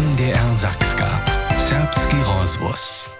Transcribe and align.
NDR 0.00 0.56
Zakska. 0.56 1.08
Serbski 1.58 2.16
rozvoz. 2.28 3.10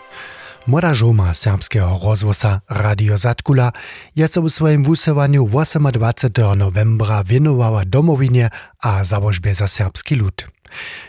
Młoda 0.67 0.95
żoma 0.95 1.35
serbskiego 1.35 2.01
rozwosa 2.03 2.61
Radio 2.71 3.19
Zatkula 3.19 3.73
je 4.17 4.29
so 4.29 4.43
w 4.43 4.51
swoim 4.51 4.85
wusewaniu 4.85 5.49
28. 5.49 6.59
novembra 6.59 7.25
wienowała 7.25 7.85
domowinie 7.85 8.51
a 8.79 9.05
założbie 9.05 9.55
za 9.55 9.67
serbski 9.67 10.15
lud. 10.17 10.47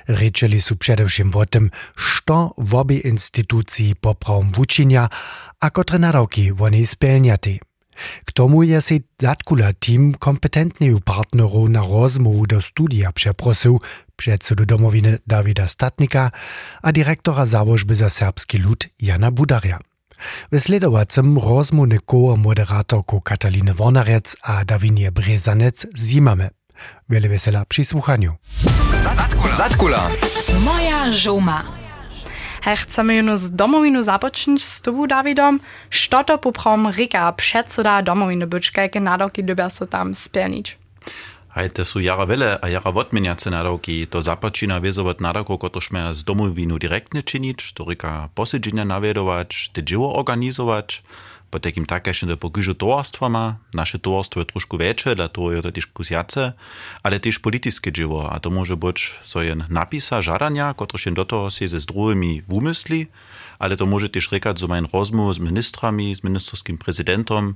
Rečeli 0.08 0.62
su 0.62 0.76
především 0.76 1.36
o 1.36 1.46
tym, 1.46 1.70
što 1.96 2.54
w 2.58 2.76
obie 2.76 2.98
instytucji 2.98 3.96
poprom 3.96 4.52
wučinia, 4.52 5.10
a 5.60 5.70
kotre 5.70 6.00
nadawki 6.00 6.52
oni 6.60 6.88
spełniaty. 6.88 7.60
K 8.26 8.32
tomu 8.32 8.64
je 8.64 8.82
si 8.82 9.04
Zatkula 9.22 9.74
team 9.74 10.14
kompetentnych 10.14 11.02
partnerów 11.06 11.70
na 11.70 11.82
rozmowu 11.82 12.48
do 12.48 12.62
studia 12.62 13.12
przeprosił 13.12 13.80
předsedu 14.22 14.66
domowiny 14.66 15.18
Davida 15.28 15.68
Statnika 15.68 16.32
a 16.84 16.92
direktora 16.92 17.46
założby 17.46 17.96
za 17.96 18.10
serbski 18.10 18.58
lud 18.58 18.88
Jana 19.00 19.32
Budaria. 19.32 19.80
W 20.52 20.60
sledowacym 20.60 21.38
rozmowny 21.38 21.98
koło 22.06 22.38
moderatorku 22.38 23.22
Kataliny 23.22 23.74
Wornarec 23.74 24.38
a 24.42 24.66
Dawinie 24.66 25.12
Brezanec 25.12 25.88
zimamy. 25.98 26.50
Wiele 27.10 27.30
wesela 27.30 27.66
przy 27.66 27.86
słuchaniu. 27.86 28.34
Zatkula. 29.54 30.10
Moja 30.66 31.12
żuma. 31.12 31.64
Chcemy 32.76 33.16
junu 33.16 33.38
z 33.38 33.52
domowinu 33.52 34.04
zapocząć 34.04 34.64
z 34.64 34.82
tobą, 34.82 35.08
Dawidom, 35.08 35.60
što 35.90 36.24
to 36.24 36.38
poprom 36.38 36.92
rika 36.92 37.32
przedseda 37.34 38.02
domowiny 38.04 38.48
być, 38.48 38.72
jakie 38.78 39.00
nadoki 39.00 39.44
dybia 39.44 39.70
so 39.70 39.88
tam 39.88 40.16
spełnić. 40.16 40.82
Hajte 41.52 41.86
su 41.86 42.00
jara 42.00 42.24
vele 42.24 42.58
a 42.62 42.68
jara 42.68 42.92
wotmenjace 42.92 43.52
nadawki, 43.52 44.08
to 44.08 44.22
započina 44.22 44.78
vezovat 44.80 45.20
nadawko, 45.20 45.58
kotož 45.58 45.92
me 45.92 46.14
z 46.14 46.24
domovinu 46.24 46.78
direktne 46.80 47.22
činič, 47.22 47.74
to 47.74 47.84
rika 47.84 48.30
posedženja 48.36 48.88
navedovač, 48.88 49.68
te 49.76 49.84
dživo 49.84 50.08
organizovač, 50.16 51.02
po 51.52 51.60
takim 51.60 51.84
takašne 51.86 52.32
da 52.32 52.36
pokyžu 52.40 52.74
towarstvama, 52.74 53.60
naše 53.76 54.00
towarstwo 54.00 54.40
je 54.40 54.48
trošku 54.48 54.80
veće, 54.80 55.16
dla 55.16 55.28
toho 55.28 55.52
je 55.52 55.62
to 55.62 55.72
diskusjace, 55.72 56.56
ale 57.04 57.20
też 57.20 57.44
politiske 57.44 57.92
dživo, 57.92 58.32
a 58.32 58.40
to 58.40 58.50
może 58.50 58.80
być 58.80 59.20
so 59.24 59.44
jen 59.44 59.68
napisa, 59.70 60.22
žadania, 60.24 60.74
kotož 60.74 61.06
jen 61.06 61.16
do 61.16 61.26
toho 61.26 61.52
si 61.52 61.68
ze 61.68 61.80
z 61.80 61.86
druhými 61.86 62.42
vumysli, 62.48 63.08
ale 63.60 63.78
to 63.78 63.86
może 63.86 64.10
też 64.10 64.32
rekać, 64.32 64.60
so 64.60 64.68
mein 64.68 64.88
rozmów 64.94 65.36
z 65.36 65.40
ministrami, 65.40 66.16
z 66.16 66.24
ministerskim 66.24 66.78
prezydentom, 66.78 67.56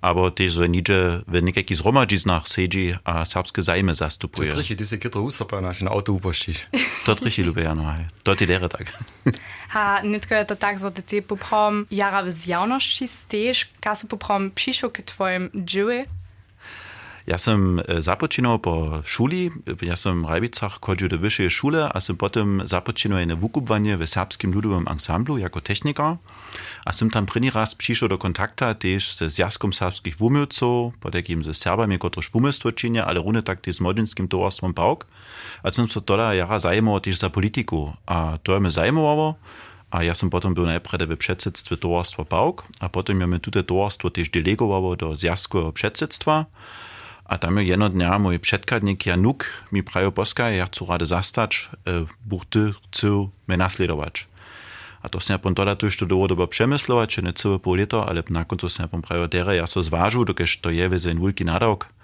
aber 0.00 0.34
też 0.34 0.54
so 0.54 0.66
nidzie 0.66 1.22
w 1.28 1.42
niekakich 1.42 1.76
zhromadžiznach 1.76 2.48
sedzi 2.48 2.94
a 3.04 3.24
serbskie 3.24 3.62
zajmy 3.62 3.94
zastupuje. 3.94 4.52
To 4.52 4.62
ty 4.62 4.86
si 4.86 4.98
kytro 4.98 5.22
ústapa 5.22 5.60
na 5.60 5.72
na 5.80 5.90
auto 5.90 6.12
upoštíš. 6.12 6.66
To 7.06 7.14
trichi 7.14 7.42
lubię, 7.42 7.62
ja, 7.62 7.74
no, 7.74 7.84
hej. 7.84 8.04
to 8.22 8.36
ti 8.36 8.46
dere 8.46 8.68
tak. 8.68 8.92
Ha, 9.68 10.00
nitko 10.02 10.34
je 10.34 10.44
to 10.44 10.56
tak, 10.56 10.78
że 10.78 10.90
ty 10.90 11.22
poprom 11.22 11.86
jara 11.90 12.30
z 12.30 12.46
javnosti 13.36 13.54
steješ, 13.54 13.68
kaso 13.80 14.06
poprom 14.08 14.50
přišel 14.50 14.90
k 14.90 15.02
tvojim 15.02 15.50
Ja 17.26 17.38
sam 17.38 17.82
e, 17.82 18.00
započinał 18.02 18.58
po 18.58 19.02
szuli, 19.04 19.50
ja 19.82 19.96
sam 19.96 20.22
w 20.22 20.30
Rajbicach 20.30 20.78
chodził 20.80 21.08
do 21.08 21.18
wyższej 21.18 21.50
szule, 21.50 21.90
a 21.94 22.00
sam 22.00 22.16
potem 22.16 22.62
započinał 22.64 23.18
jedno 23.18 23.36
wukupwanie 23.36 23.96
w 23.96 24.06
serbskim 24.06 24.52
ludowym 24.52 24.86
ensemblu 24.88 25.38
jako 25.38 25.60
techniker. 25.60 26.16
A 26.84 26.92
sam 26.92 27.10
tam 27.10 27.26
první 27.26 27.50
raz 27.50 27.74
přišel 27.74 28.08
do 28.08 28.18
kontakta 28.18 28.74
też 28.74 29.16
ze 29.16 29.30
Zjazkom 29.30 29.72
serbskich 29.72 30.16
wumiłców, 30.16 30.94
po 31.00 31.10
takim 31.10 31.44
ze 31.44 31.54
Serbami, 31.54 31.98
którzy 31.98 32.30
wumilstwo 32.30 32.72
czynią, 32.72 33.04
ale 33.04 33.20
równie 33.20 33.42
tak 33.42 33.60
też 33.60 33.76
z 33.76 33.80
młodzieńskim 33.80 34.28
towarstwem 34.28 34.74
PAUK. 34.74 35.06
A 35.62 35.70
sam 35.70 35.88
so 35.88 36.00
tola 36.00 36.34
jara 36.34 36.58
zajmował 36.58 37.00
też 37.00 37.16
za 37.16 37.30
polityku. 37.30 37.92
A 38.06 38.38
to 38.42 38.60
mnie. 38.60 38.70
A 39.90 40.02
ja 40.02 40.14
sam 40.14 40.30
potem 40.30 40.54
był 40.54 40.66
najpierw 40.66 41.10
w 41.10 41.16
przedsedztwie 41.16 41.76
towarstwa 41.76 42.24
PAUK, 42.24 42.66
a 42.80 42.88
potem 42.88 43.20
ja 43.20 43.26
mnie 43.26 43.38
tutaj 43.38 43.64
towarstwo 43.64 44.10
też 44.10 44.28
delegowało 44.28 44.96
do 44.96 45.16
Zjazkowego 45.16 45.72
przedsedztwa. 45.72 46.46
A 47.24 47.38
tam 47.38 47.58
je 47.58 47.64
jedno 47.64 47.88
dnia 47.88 48.18
mój 48.18 48.38
przedkadnik 48.38 49.06
Januk 49.06 49.44
mi 49.72 49.82
prajo 49.82 50.12
poska, 50.12 50.50
ja 50.50 50.66
chcę 50.66 50.84
rady 50.88 51.06
zastać, 51.06 51.70
e, 51.88 52.04
buchty 52.24 52.72
chcę 52.72 53.28
mnie 53.48 53.56
nasledować. 53.56 54.26
A 55.02 55.08
to 55.08 55.20
sam 55.20 55.38
pontola 55.38 55.76
to 55.76 55.86
jeszcze 55.86 56.06
długo 56.06 56.46
przemyslować, 56.46 57.10
czy 57.10 57.22
nie 57.22 57.32
całe 57.32 57.58
pół 57.58 57.74
lata, 57.74 58.06
ale 58.06 58.22
na 58.30 58.44
końcu 58.44 58.68
sam 58.68 58.88
prajo 58.88 59.28
dere, 59.28 59.56
ja 59.56 59.66
so 59.66 59.82
zważył, 59.82 60.24
dokiż 60.24 60.60
to 60.60 60.70
je 60.70 60.88
wiedzę 60.88 61.14
wielki 61.14 61.44
nadawk. 61.44 61.95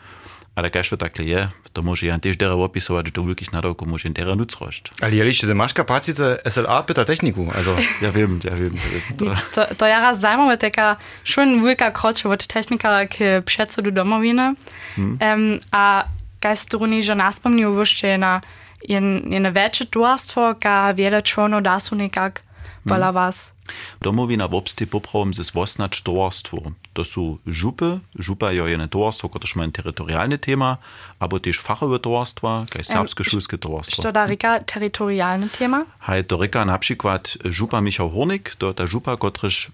Ale 0.54 0.70
kaž 0.70 0.88
to 0.88 0.96
takle 0.96 1.24
je, 1.24 1.48
to 1.72 1.82
może 1.82 2.06
ja 2.06 2.18
też 2.18 2.36
dere 2.36 2.52
opisować, 2.52 3.06
że 3.06 3.12
do 3.12 3.24
wielkich 3.24 3.52
nadawków 3.52 3.88
może 3.88 4.10
dere 4.10 4.36
nuc 4.36 4.60
rošt. 4.60 4.90
Ale 5.00 5.16
jeliście, 5.16 5.46
ty 5.46 5.54
masz 5.54 5.74
kapacitę 5.74 6.38
SLA 6.50 6.82
pyta 6.82 7.04
techniku, 7.04 7.50
also. 7.56 7.76
Ja 8.02 8.12
wiem, 8.12 8.38
ja 8.44 8.50
wiem. 8.56 8.74
Ja 8.74 8.90
wiem 8.92 9.16
to. 9.16 9.24
To, 9.54 9.74
to 9.74 9.86
jara 9.86 10.14
zajmowa 10.14 10.56
taka 10.56 10.96
schon 11.24 11.64
wielka 11.64 11.90
kroč 11.90 12.26
od 12.26 12.46
technika 12.46 13.06
k 13.06 13.42
předsedu 13.44 13.90
domoviny. 13.90 14.54
Hmm. 14.96 15.18
Um, 15.20 15.60
a 15.70 16.04
kaj 16.40 16.56
ste 16.56 16.76
runi 16.76 17.02
že 17.02 17.14
naspomnil, 17.14 17.70
vyšte 17.70 18.18
na 18.18 18.42
jedno 18.82 19.50
väčšie 19.54 19.86
towarstwo, 19.86 20.54
ka 20.58 20.92
wiele 20.94 21.22
członów 21.22 21.62
dasu 21.62 21.94
nekak 21.94 22.42
pola 22.88 23.12
was. 23.12 23.54
Domowina 24.00 24.48
w 24.48 24.54
obsty 24.54 24.86
poprawom 24.86 25.34
ze 25.34 25.44
zwosnacz 25.44 26.02
towarstwo. 26.02 26.56
To 26.92 27.04
są 27.04 27.38
żupy, 27.46 27.98
żupa 28.18 28.52
je 28.52 28.62
jedno 28.62 28.88
towarstwo, 28.88 29.28
które 29.28 29.44
ma 29.56 29.72
terytorialne 29.72 30.38
tema, 30.38 30.76
albo 31.18 31.40
też 31.40 31.58
fachowe 31.58 31.98
towarstwa, 31.98 32.66
kaj 32.70 32.84
serbskie 32.84 33.24
szulskie 33.24 33.58
towarstwo. 33.58 34.02
Što 34.02 34.12
da 34.12 34.26
rika 34.26 34.60
terytorialne 34.60 35.48
tema? 35.48 35.86
Haj, 35.98 36.24
to 36.24 36.36
reka 36.36 36.64
na 36.64 36.78
przykład 36.78 37.38
żupa 37.44 37.80
Michał 37.80 38.10
Hornik, 38.10 38.54
to 38.54 38.74
ta 38.74 38.86
żupa, 38.86 39.16
któraż 39.16 39.70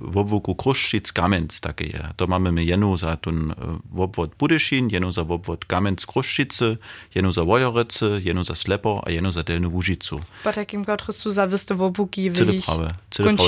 w 0.00 0.16
obwoku 0.16 0.54
Kruszczyc 0.54 1.12
Kamenc 1.12 1.60
takie 1.60 1.84
je. 1.84 2.08
To 2.16 2.26
mamy 2.26 2.52
my 2.52 2.64
jedną 2.64 2.96
za 2.96 3.16
ten 3.16 3.54
obwód 3.98 4.30
Budyszin, 4.38 4.88
jedną 4.90 5.12
za 5.12 5.22
obwód 5.22 5.64
Kamenc 5.64 6.06
Kruszczycy, 6.06 6.78
jedną 7.14 7.32
za 7.32 7.44
Wojorycy, 7.44 8.20
jedną 8.24 8.44
za 8.44 8.54
Slepo, 8.54 9.02
a 9.06 9.10
jedną 9.10 9.32
za 9.32 9.42
Delnu 9.42 9.70
Łużycu. 9.70 10.20
Po 10.44 10.52
takim, 10.52 10.84
który 10.84 11.12
su 11.12 11.30
za 11.30 11.46
wyste 11.46 11.74
w 11.74 11.82
obwoki, 11.82 12.32
Cyle 12.32 12.52
prawe. 12.52 12.94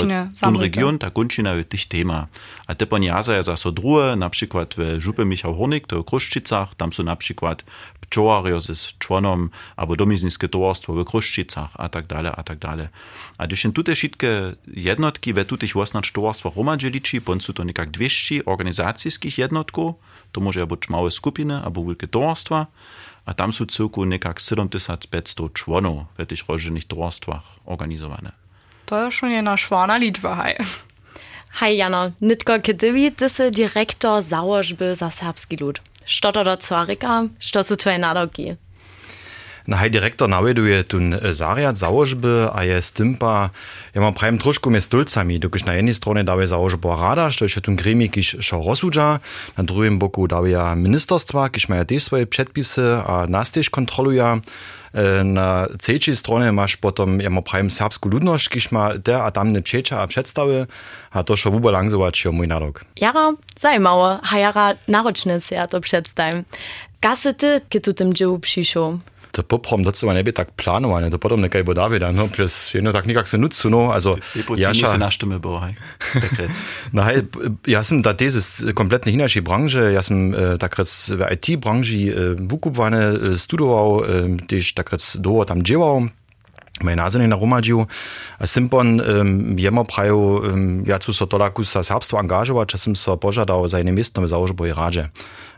Gunčine 0.03 0.19
samlite. 0.35 0.63
region, 0.67 0.93
ta 0.99 1.09
Gunčina 1.09 1.55
je 1.55 1.63
tých 1.63 1.87
tema. 1.87 2.27
A 2.67 2.75
te 2.75 2.83
poniaze 2.83 3.31
je 3.31 3.43
zase 3.47 3.71
druhé, 3.71 4.19
napríklad 4.19 4.75
v 4.75 4.99
župe 4.99 5.23
Michał 5.23 5.55
Hornik, 5.55 5.87
to 5.87 6.03
v 6.03 6.07
Kruščicach, 6.07 6.75
tam 6.75 6.91
sú 6.91 7.07
napríklad 7.07 7.63
pčovario 8.05 8.61
ze 8.61 8.75
čłonom, 9.01 9.49
albo 9.75 9.97
domiznické 9.97 10.45
towarstwo 10.45 10.93
w 10.93 11.07
Kruščicach 11.07 11.73
a 11.79 11.87
tak 11.89 12.05
dalej, 12.05 12.31
a 12.35 12.41
tak 12.43 12.61
dalej. 12.61 12.87
A 13.37 13.45
když 13.45 13.63
jen 13.63 13.73
tute 13.73 13.95
všetké 13.95 14.61
jednotky 14.69 15.33
ve 15.33 15.43
tutých 15.43 15.75
osnač 15.75 16.11
towarstwa 16.11 16.53
hromadže 16.53 16.93
ličí, 16.93 17.17
pon 17.19 17.41
sú 17.41 17.55
to 17.57 17.65
nekak 17.65 17.89
200 17.89 18.45
organizacijských 18.45 19.49
jednotkov, 19.49 19.97
to 20.31 20.43
môže 20.43 20.61
byť 20.61 20.81
małe 20.91 21.09
skupiny, 21.09 21.63
albo 21.63 21.81
veľké 21.81 22.11
towarstwa, 22.11 22.69
a 23.25 23.31
tam 23.33 23.49
sú 23.49 23.65
celku 23.65 24.05
nekak 24.05 24.37
7500 24.37 25.09
čłonov 25.57 26.05
v 26.13 26.29
tých 26.29 26.45
rozžených 26.45 26.85
towarstvach 26.85 27.65
organizowane. 27.65 28.44
To 28.85 29.05
je 29.05 29.11
schon 29.11 29.31
jedna 29.31 29.57
švana 29.57 29.97
liczba, 29.97 30.35
hej. 30.35 30.55
Hej 31.59 31.77
Jana, 31.77 32.11
nitko 32.21 32.59
kedywi 32.59 33.11
ty 33.11 33.29
si 33.29 33.51
direktor 33.51 34.21
założby 34.21 34.95
za 34.95 35.11
serbski 35.11 35.57
lud. 35.57 35.79
Što 36.05 36.31
to 36.31 36.43
do 36.43 36.57
cwarika, 36.57 37.27
što 37.39 37.63
su 37.63 37.75
tvoje 37.77 37.97
nadawki? 37.97 38.55
Na 39.67 39.77
hej 39.77 39.91
direktor 39.91 40.29
nawieduje 40.29 40.83
tun 40.83 41.13
e, 41.13 41.33
zariad 41.33 41.77
założby, 41.77 42.49
a 42.53 42.63
je 42.63 42.81
stympa, 42.81 43.49
ja 43.95 44.01
mam 44.01 44.13
prajem 44.13 44.37
troszkę 44.37 44.69
mnie 44.69 44.81
stolcami, 44.81 45.39
dokiż 45.39 45.65
na 45.65 45.73
jednej 45.73 45.93
stronie 45.93 46.23
daje 46.23 46.47
założba 46.47 46.95
rada, 46.95 47.31
što 47.31 47.45
je 47.45 47.61
tun 47.61 47.75
gremi, 47.75 48.09
kiż 48.09 48.37
šo 48.39 48.63
rozsudza, 48.67 49.19
na 49.57 49.63
drugim 49.63 49.99
boku 49.99 50.27
daje 50.27 50.75
ministerstwa, 50.75 51.49
kiż 51.49 51.69
mają 51.69 51.85
też 51.85 52.03
swoje 52.03 52.27
przedpisy, 52.27 52.81
a 53.07 53.25
nas 53.27 53.51
też 53.51 53.69
kontroluje. 53.69 54.39
E, 54.93 55.23
Na 55.23 55.67
trzeciej 55.79 56.15
stronie 56.15 56.51
masz 56.51 56.77
potom, 56.77 57.19
ja 57.21 57.29
mam 57.29 57.43
prajem 57.43 57.71
serbską 57.71 58.09
ludność, 58.09 58.49
kiż 58.49 58.71
ma 58.71 58.89
te 59.03 59.23
a 59.23 59.31
tamne 59.31 59.61
przecza 59.61 60.01
a 60.01 60.07
przedstawy, 60.07 60.67
a 61.11 61.23
to 61.23 61.35
šo 61.35 61.51
wubalangzować 61.51 62.25
je 62.25 62.31
mój 62.31 62.47
nadok. 62.47 62.85
Jara, 63.01 63.33
zajmało, 63.59 64.19
a 64.31 64.37
jara 64.37 64.73
naročnic 64.87 65.51
ja 65.51 65.67
to 65.67 65.81
przedstawiam. 65.81 66.43
Gasy 67.01 67.33
ty, 67.33 67.61
kiedy 67.69 67.93
tym 67.93 68.13
dziełu 68.13 68.39
przyszł? 68.39 68.99
To 69.35 69.43
poprom 69.43 69.83
dazu 69.83 70.07
nie 70.07 70.23
tak 70.33 70.55
planowane, 70.55 71.11
to 71.11 71.19
potom 71.19 71.41
nekaj 71.41 71.63
bo 71.63 71.73
Davida, 71.73 72.11
no, 72.11 72.27
przez 72.27 72.73
jedno 72.73 72.93
tak 72.95 73.05
nikak 73.05 73.27
se 73.27 73.37
nucu, 73.37 73.69
no, 73.69 73.91
also, 73.91 74.15
Ja 74.57 74.73
se 74.73 74.97
našteme 74.97 75.39
bo, 75.39 75.59
hej. 75.59 75.75
Takrat. 76.13 76.51
Na 76.95 77.03
hej, 77.03 77.27
ja 77.67 77.83
sam 77.83 78.01
da 78.01 78.13
te 78.13 78.31
z 78.31 78.63
kompletnie 78.73 79.11
inaczej 79.11 79.41
branży, 79.41 79.91
ja 79.93 80.03
sam 80.03 80.35
e, 80.35 80.57
takrat 80.57 80.87
w 80.87 81.21
IT-branży 81.33 82.15
e, 82.15 82.35
wukupwane 82.47 83.11
e, 83.11 83.37
studował, 83.37 84.03
e, 84.03 84.07
też 84.47 84.73
takrat 84.73 85.13
do 85.19 85.45
tam 85.45 85.63
dziewał, 85.63 86.07
moje 86.83 86.95
nazwy 86.95 87.27
na 87.27 87.35
Romadziu, 87.35 87.87
a 88.39 88.47
Simpon 88.47 89.01
um, 89.01 89.59
jema 89.59 89.83
prajo, 89.83 90.17
um, 90.17 90.83
ja 90.87 90.99
tu 90.99 91.13
so 91.13 91.27
tolaku 91.27 91.63
sa 91.63 91.83
serbstvo 91.83 92.19
angažować, 92.19 92.73
ja 92.73 92.79
sam 92.79 92.95
so 92.95 93.17
požadał 93.17 93.67
za 93.69 93.77
jedno 93.77 93.93
miejsce 93.93 94.21
w 94.21 94.27
założboj 94.27 94.73
radzie. 94.73 95.09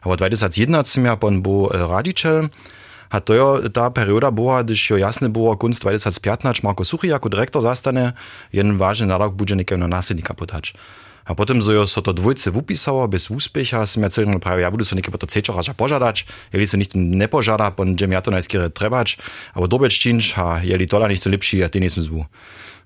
A 0.01 0.09
od 0.09 0.19
2011 0.19 1.01
ja 1.01 1.17
pon 1.17 1.41
był 1.41 1.69
e, 1.73 1.87
radičel, 1.87 2.49
A 3.09 3.19
to 3.19 3.33
jo 3.33 3.59
ta 3.73 3.89
perioda 3.89 4.31
była, 4.31 4.63
gdyż 4.63 4.89
jo 4.89 4.97
jasne 4.97 5.29
było, 5.29 5.57
kunst 5.57 5.81
2015 5.81 6.61
Marko 6.63 6.85
Suchy 6.85 7.07
jako 7.07 7.29
dyrektor 7.29 7.61
zastane, 7.61 8.13
jeden 8.53 8.77
ważny 8.77 9.07
narok 9.07 9.33
będzie 9.33 9.55
niekiego 9.55 9.87
następnika 9.87 10.33
podać. 10.33 10.73
A 11.27 11.35
potem 11.35 11.61
so 11.61 11.87
so 11.87 12.01
to 12.01 12.13
dwójce 12.13 12.51
wupisało, 12.51 13.07
bez 13.07 13.31
úspěcha, 13.31 13.85
som 13.85 14.03
ja 14.03 14.09
celý 14.09 14.39
prawie, 14.39 14.61
ja 14.61 14.71
budu 14.71 14.85
so 14.85 14.95
niekie 14.95 15.11
po 15.11 15.17
to 15.17 15.27
cečo 15.27 15.53
raža 15.53 15.73
požadać, 15.73 16.25
jeli 16.53 16.67
so 16.67 16.77
nicht 16.77 16.95
ne 16.95 17.27
požada, 17.27 17.71
pon 17.71 17.95
ja 17.99 18.21
to 18.21 18.31
najskýre 18.31 18.69
trebać, 18.69 19.17
aber 19.53 19.67
dobec 19.67 19.91
činč, 19.91 20.37
a 20.37 20.63
jeli 20.63 20.87
tola 20.87 21.07
nicht 21.07 21.23
so 21.23 21.29
lepší, 21.29 21.63
a 21.63 21.69
ty 21.69 21.79
nesem 21.79 22.03
zvu. 22.03 22.25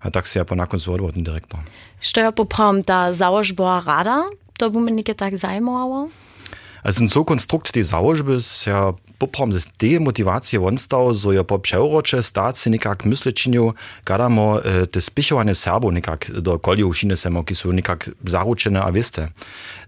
A 0.02 0.10
tak 0.10 0.26
si 0.26 0.42
ja 0.42 0.46
po 0.46 0.56
nakoncu 0.58 0.94
odvodil 0.94 1.14
ten 1.14 1.24
direktor. 1.24 1.60
Što 2.02 2.22
je 2.22 2.32
poprom 2.32 2.84
ta 2.84 3.14
założba 3.14 3.84
rada? 3.86 4.26
To 4.58 4.70
by 4.70 4.82
mnie 4.82 4.92
niekie 4.92 5.16
tak 5.16 5.38
zajmowało? 5.38 6.10
Also 6.84 7.10
so 7.10 7.26
konstrukt 7.26 7.72
tej 7.72 7.84
założby 7.84 8.34
jest 8.34 8.68
ja 8.68 8.94
poprom 9.22 9.54
z 9.54 9.66
te 9.78 10.00
motivacije 10.00 10.60
vonstał, 10.60 11.14
so 11.16 11.32
ja 11.32 11.44
po 11.44 11.60
przeurocze 11.60 12.24
stát 12.24 12.58
si 12.58 12.70
nikak 12.70 13.06
myslečinju, 13.06 13.74
gadamo 14.06 14.66
e, 14.66 14.88
te 14.88 15.02
spichowanie 15.02 15.56
Serbo 15.56 15.92
nikak 15.92 16.32
do 16.32 16.60
kolju 16.60 16.94
šine 16.94 17.18
semo, 17.18 17.44
ki 17.44 17.56
su 17.56 17.72
nikak 17.72 18.10
zaručene 18.26 18.82
a 18.82 18.90
veste. 18.92 19.30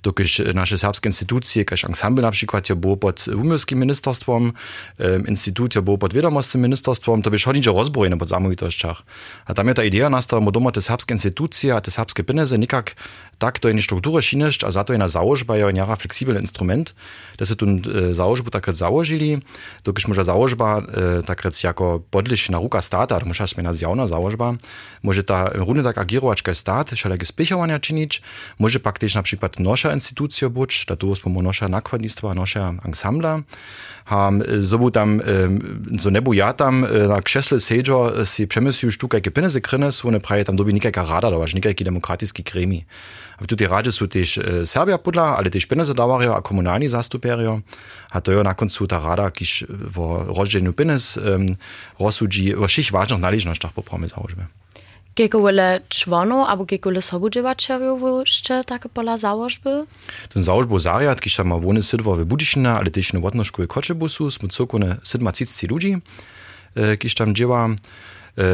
Dokiż 0.03 0.53
nasze 0.53 0.77
serbskie 0.77 1.09
instytucje, 1.09 1.65
kaž 1.65 1.85
ensemble 1.85 2.21
na 2.21 2.31
przykład 2.31 2.69
ja 2.69 2.75
było 2.75 2.97
pod 2.97 3.27
umielskim 3.27 3.79
ministerstwom, 3.79 4.53
e, 4.99 5.19
instytut 5.27 5.75
ja 5.75 5.81
było 5.81 5.97
pod 5.97 6.13
wiadomostnym 6.13 6.63
ministerstwom, 6.63 7.21
to 7.21 7.31
by 7.31 7.37
chodnicze 7.39 7.71
rozbrojene 7.71 8.17
pod 8.17 8.29
samovitościach. 8.29 9.03
A 9.45 9.53
tam 9.53 9.67
je 9.67 9.73
ta 9.73 10.39
mo 10.39 10.51
doma 10.51 10.71
te 10.71 10.81
serbskie 10.81 11.13
instytucje, 11.13 11.75
a 11.75 11.81
te 11.81 11.91
serbskie 11.91 12.23
pieniądze 12.23 12.57
nikak 12.57 12.95
tak 13.43 13.59
to 13.59 13.67
je 13.67 13.75
strukturę 13.83 14.23
šinešť 14.23 14.63
a 14.63 14.71
za 14.71 14.87
to 14.87 14.95
je 14.95 14.99
na 15.03 15.11
założba 15.11 15.59
je 15.59 15.67
njara 15.75 15.99
fleksibelny 15.99 16.39
instrument, 16.39 16.95
da 17.35 17.45
se 17.45 17.55
tu 17.59 17.65
e, 17.67 18.13
założbu 18.15 18.49
takrat 18.49 18.75
założyli, 18.75 19.41
dokiż 19.83 20.07
może 20.07 20.23
założba 20.23 20.79
e, 20.79 21.23
takrat 21.23 21.63
jako 21.63 21.99
podlišna 22.11 22.57
ruka 22.63 22.81
stata, 22.81 23.19
to 23.19 23.25
muszę 23.25 23.47
zmieniać 23.47 23.75
zjawna 23.75 24.07
założba, 24.07 24.53
może 25.03 25.23
ta 25.23 25.49
równie 25.53 25.83
tak 25.83 25.97
agirować 25.97 26.41
jak 26.47 26.57
stat, 26.57 26.91
wszelakie 26.91 27.25
spichowania 27.25 27.79
czynić, 27.79 28.21
może 28.59 28.79
pak 28.79 28.99
też 28.99 29.15
na 29.15 29.23
przykład 29.23 29.59
nasza 29.59 29.93
instytucja 29.93 30.49
być, 30.49 30.85
da 30.87 30.95
tu 30.95 31.09
jest 31.09 31.25
nasza 31.25 31.67
nakładnictwa, 31.67 32.33
nasza 32.33 32.73
ensembla, 32.85 33.41
ham 34.05 34.43
zobu 34.59 34.91
tam 34.91 35.21
so 35.99 36.11
nebu 36.11 36.33
ja 36.33 36.53
tam 36.53 36.85
na 37.07 37.21
krzesle 37.21 37.59
sedzo 37.59 38.25
si 38.25 38.47
przemysł 38.47 38.91
sztuka 38.91 39.17
jakie 39.17 39.31
pieniądze 39.31 39.61
kryne 39.61 39.91
są 39.91 40.07
one 40.07 40.19
prawie 40.19 40.45
tam 40.45 40.55
dobi 40.55 40.73
nikajka 40.73 41.03
rada 41.03 41.31
dawać, 41.31 41.53
nikajki 41.55 41.83
demokratijski 41.83 42.43
gremi. 42.43 42.85
A 43.41 43.45
tu 43.45 43.55
radzie 43.67 43.91
sú 43.91 44.07
też 44.07 44.39
Serbia 44.65 44.97
podla, 44.97 45.37
ale 45.37 45.49
też 45.49 45.65
pieniądze 45.65 45.93
dawario 45.93 46.35
a 46.35 46.41
komunalni 46.41 46.89
zastuperio. 46.89 47.61
A 48.11 48.21
to 48.21 48.31
je 48.31 48.43
na 48.43 48.53
koncu 48.53 48.87
ta 48.87 48.99
rada, 48.99 49.31
kiž 49.31 49.65
v 49.69 50.25
rozděleniu 50.37 50.73
pieniądz 50.73 51.19
rozsudzi 51.99 52.55
o 52.55 52.67
všich 52.67 52.91
vážnych 52.91 53.19
naležnościach 53.19 53.73
po 53.73 53.83
promy 53.83 54.07
założby. 54.07 54.45
Kekole 55.15 55.81
członów 55.89 56.47
albo 56.49 56.65
kekole 56.65 57.01
sobudziewaczerów 57.01 58.01
jeszcze 58.19 58.63
takie 58.63 58.89
pola 58.89 59.17
założby? 59.17 59.85
Ten 60.33 60.43
założby 60.43 60.79
zariad, 60.79 61.21
kiż 61.21 61.35
tam 61.35 61.47
ma 61.47 61.57
wony 61.57 61.83
sydwo 61.83 62.15
w 62.15 62.25
Budyszina, 62.25 62.79
ale 62.79 62.91
też 62.91 63.13
na 63.13 63.19
Wodnoszku 63.19 63.63
i 63.63 63.67
Koczebusu, 63.67 64.31
smo 64.31 64.49
cokone 64.49 64.97
sydma 65.03 65.31
cicci 65.31 65.67
ludzi, 65.67 65.97
kiż 66.99 67.15
tam 67.15 67.35
dzieła 67.35 67.69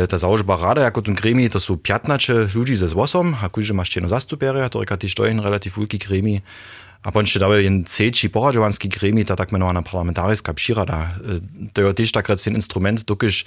ta 0.10 0.18
założba 0.18 0.58
rada 0.62 0.82
jako 0.82 1.02
ten 1.02 1.16
gremi 1.16 1.50
to 1.50 1.60
są 1.60 1.78
15 1.78 2.34
ludzi 2.56 2.76
ze 2.76 2.88
złosom, 2.88 3.36
a 3.42 3.50
kujże 3.50 3.74
masz 3.74 3.96
jedno 3.96 4.10
zastuperia, 4.10 4.70
to 4.70 4.86
też 4.98 5.16
to 5.16 5.26
jest 5.26 5.40
relativ 5.40 5.78
wielki 5.78 5.98
gremi. 5.98 6.42
A 7.04 7.12
ponieważ 7.12 7.38
dały 7.38 7.64
jen 7.64 7.84
trzeci 7.84 8.30
poradzowanski 8.30 8.90
gremi, 8.90 9.26
ta 9.26 9.36
tak 9.36 9.52
mianowana 9.52 9.82
parlamentaryjska 9.82 10.54
przyrada, 10.54 11.10
to 11.74 11.82
jest 11.82 11.98
też 11.98 12.12
tak 12.12 12.28
ten 12.28 12.56
instrument, 12.56 13.04
dokiż 13.04 13.46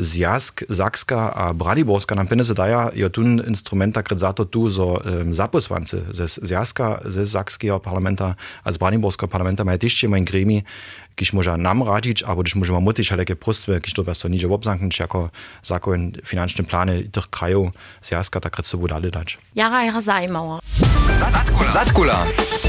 Zjazk, 0.00 0.64
Zakska 0.68 1.34
a 1.34 1.54
Braniborska 1.54 2.14
nam 2.14 2.28
pieniądze 2.28 2.54
daje, 2.54 2.88
je 2.94 3.10
tu 3.10 3.22
instrument 3.22 3.94
tak 3.94 4.18
za 4.18 4.32
to 4.32 4.44
tu, 4.44 4.70
so 4.70 5.02
zaposłancy 5.30 6.02
ze 6.10 6.28
Zjazka, 6.28 7.00
ze 7.04 7.26
Zakskiego 7.26 7.80
parlamenta 7.80 8.34
a 8.64 8.72
z 8.72 8.78
Braniborskiego 8.78 9.28
parlamenta 9.28 9.64
mają 9.64 9.78
też 9.78 10.04
ein 10.04 10.24
gremi, 10.24 10.62
kiż 11.16 11.32
może 11.32 11.56
nam 11.56 11.82
radzić, 11.82 12.22
albo 12.22 12.42
też 12.42 12.54
możemy 12.54 12.80
mutić 12.80 13.12
ale 13.12 13.24
prostwe, 13.24 13.80
kiż 13.80 13.94
to 13.94 14.04
was 14.04 14.18
to 14.18 14.28
nidzie 14.28 14.48
obzamknąć, 14.48 14.98
jako 14.98 15.30
zakon 15.62 16.12
financzne 16.24 16.64
plany 16.64 17.04
tych 17.04 17.30
krajów 17.30 17.70
Zjazka 18.02 18.40
tak 18.40 18.66
sobie 18.66 18.88
dali 18.88 19.10
dać. 19.10 19.38
Jara, 19.54 19.84
jara 19.84 20.00
zajmowa. 20.00 20.58
Zatkula. 21.70 22.24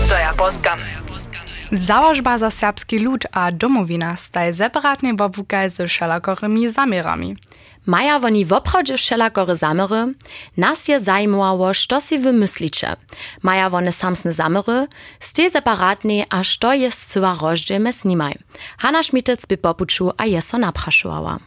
Stoja 0.05 0.33
Polska. 0.33 0.77
Założba 1.71 2.37
za 2.37 2.51
serbski 2.51 2.99
lud 2.99 3.23
a 3.31 3.51
domowina 3.51 4.15
staj 4.15 4.53
separatnie 4.53 5.13
wobukaj 5.13 5.69
ze 5.69 5.87
wszelakorymi 5.87 6.69
zamierami. 6.69 7.35
Maja 7.85 8.19
woni 8.19 8.45
woprawdźe 8.45 8.97
wszelakory 8.97 9.55
zamery, 9.55 10.13
nas 10.57 10.87
je 10.87 10.99
zajmowało, 10.99 11.73
što 11.73 12.01
si 12.01 12.19
wymyslicie. 12.19 12.95
Maja 13.43 13.69
wone 13.69 13.91
samsne 13.91 14.31
zamery, 14.31 14.87
ste 15.19 15.49
separatnie, 15.49 16.25
a 16.29 16.43
što 16.43 16.73
jest 16.73 17.09
cyła 17.09 17.37
rozdziel 17.41 17.79
mes 17.79 18.05
nimaj. 18.05 18.33
Hanna 18.77 19.03
Schmitec 19.03 19.45
by 19.45 19.57
popuczu, 19.57 20.11
a 20.17 20.25
je 20.25 20.41
so 20.41 20.57
napraszowała. 20.57 21.37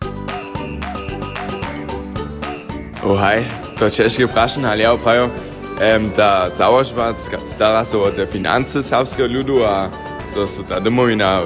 Oh, 3.04 3.20
hej, 3.20 3.44
to 3.78 3.90
ciężkie 3.90 4.28
praszenie, 4.28 4.68
ale 4.68 4.82
ja 4.82 4.92
oprawiam, 4.92 5.30
um, 5.81 6.11
ta 6.11 6.50
założba 6.50 7.12
stara 7.47 7.85
się 7.85 7.99
o 7.99 8.11
te 8.11 8.26
finanse 8.26 8.82
serbskiego 8.82 9.29
ludu, 9.35 9.65
a 9.65 9.91
to 10.35 10.47
są 10.47 10.65
ta 10.65 10.81
domowina, 10.81 11.41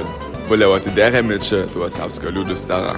byle 0.49 0.69
o 0.69 0.81
te 0.81 0.91
deremycze, 0.91 1.67
to 1.67 1.91
serbskiego 1.91 2.31
ludu 2.31 2.57
stara. 2.57 2.95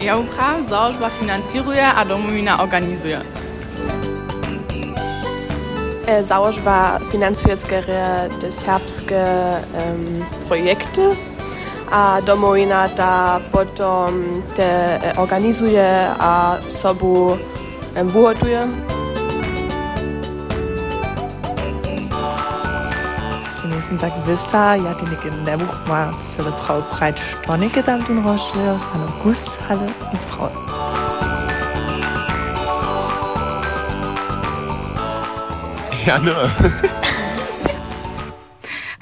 Ja 0.00 0.16
uprawiam, 0.16 0.68
założba 0.68 1.10
finansiruje, 1.10 1.86
a 1.86 2.04
domowina 2.04 2.62
organizuje. 2.62 3.20
E, 6.06 6.24
Założba 6.24 6.98
finansuje 7.12 7.56
skere 7.56 8.28
te 8.40 8.52
serbskie 8.52 9.24
um, 9.74 10.24
projekty, 10.48 11.16
a 11.90 12.22
domowina 12.22 12.88
ta 12.88 13.40
potom 13.52 14.42
te 14.54 15.02
e, 15.02 15.16
organizuje 15.16 16.10
a 16.18 16.56
sobu 16.68 17.36
um, 17.96 18.08
wyhotuje. 18.08 18.68
Si 23.86 23.94
nisem 23.94 24.10
tak 24.10 24.26
visa, 24.26 24.74
ja 24.74 24.94
ti 24.98 25.06
nekaj 25.06 25.30
ne 25.46 25.54
buh 25.56 25.74
ma 25.86 26.10
celo 26.18 26.50
prav 26.66 26.82
prajč, 26.90 27.22
što 27.22 27.56
nekaj 27.56 27.82
tam 27.82 28.02
tu 28.02 28.14
rošljajo, 28.18 28.78
stano 28.78 29.06
gus, 29.22 29.58
ale 29.70 29.86
nic 30.12 30.26
prav. 30.26 30.50
Ja, 36.06 36.18
no. 36.18 36.34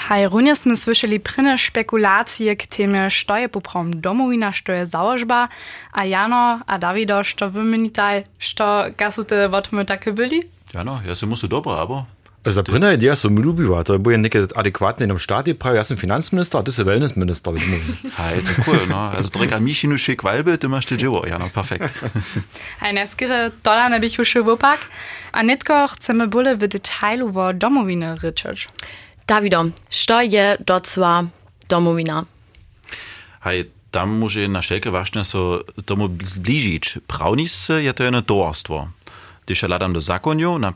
Hej, 0.09 0.29
runje 0.29 0.53
sme 0.53 0.77
słyšeli 0.77 1.17
prine 1.17 1.57
špekulácie 1.57 2.53
k 2.53 2.69
téme, 2.69 3.09
što 3.09 3.37
je 3.41 3.49
poprom 3.49 4.05
domowina, 4.05 4.53
što 4.53 4.73
je 4.73 4.85
założba, 4.85 5.49
a 5.97 6.05
Jano 6.05 6.61
a 6.67 6.79
Davido, 6.79 7.25
što 7.25 7.49
vymenitaj, 7.49 8.29
što 8.39 8.93
gasu 8.99 9.25
te 9.25 9.49
wotmy 9.49 9.85
takie 9.85 10.13
byli? 10.13 10.45
Jano, 10.75 11.01
ja 11.09 11.15
se 11.15 11.27
muszę 11.27 11.49
dobro, 11.49 11.73
aber 11.81 12.05
Also, 12.45 12.63
ta 12.63 12.73
prina 12.73 12.93
idea 12.93 13.17
so 13.17 13.31
mi 13.31 13.43
lubiła, 13.43 13.85
to 13.85 13.99
było 13.99 14.19
nekaj 14.19 14.43
adekvatne 14.55 15.07
nam 15.07 15.19
štati, 15.19 15.55
pravi, 15.55 15.77
jaz 15.77 15.87
sem 15.87 15.97
finansminister, 15.97 16.61
a 16.61 16.63
ty 16.63 16.73
si 16.73 16.85
wellnessminister. 16.85 17.55
Hej, 18.21 18.43
to 18.43 18.63
cool, 18.65 18.87
no. 18.89 18.97
Also 18.97 19.29
direkt 19.29 19.53
an 19.53 19.65
mich 19.65 19.85
nu 19.85 19.99
schick 19.99 20.23
Walbe, 20.23 20.59
ty 20.59 20.69
masz 20.69 20.87
ty 20.87 20.97
dzieło, 20.97 21.27
Jano, 21.27 21.49
perfekt. 21.49 22.05
Hej, 22.81 22.95
neskere 22.95 23.51
tola 23.63 23.89
ne 23.89 24.01
bych 24.01 24.19
uszy 24.19 24.43
wopak, 24.43 24.81
a 25.33 25.43
netko 25.43 25.89
chcemy 25.89 26.29
bole 26.29 26.57
w 26.57 26.69
detailu 26.69 27.33
wo 27.33 27.53
domowiny 27.53 28.15
ryczeć. 28.23 28.69
Davido, 29.27 29.65
što 29.91 30.21
je 30.21 30.57
docela 30.61 31.25
domowina? 31.69 32.25
Hej, 33.41 33.71
tam 33.91 34.11
może 34.19 34.49
na 34.49 34.61
wszelkie 34.61 34.91
ważne 34.91 35.25
so 35.25 35.65
tomu 35.85 36.09
zbližić. 36.23 36.99
Prawnictwo 37.07 37.73
je 37.73 37.95
to 37.95 38.05
jedno 38.05 38.23
towarstwo. 38.23 38.89
Тише 39.45 39.69
ладам 39.69 39.93
до 39.93 40.01
законју, 40.01 40.57
на 40.57 40.73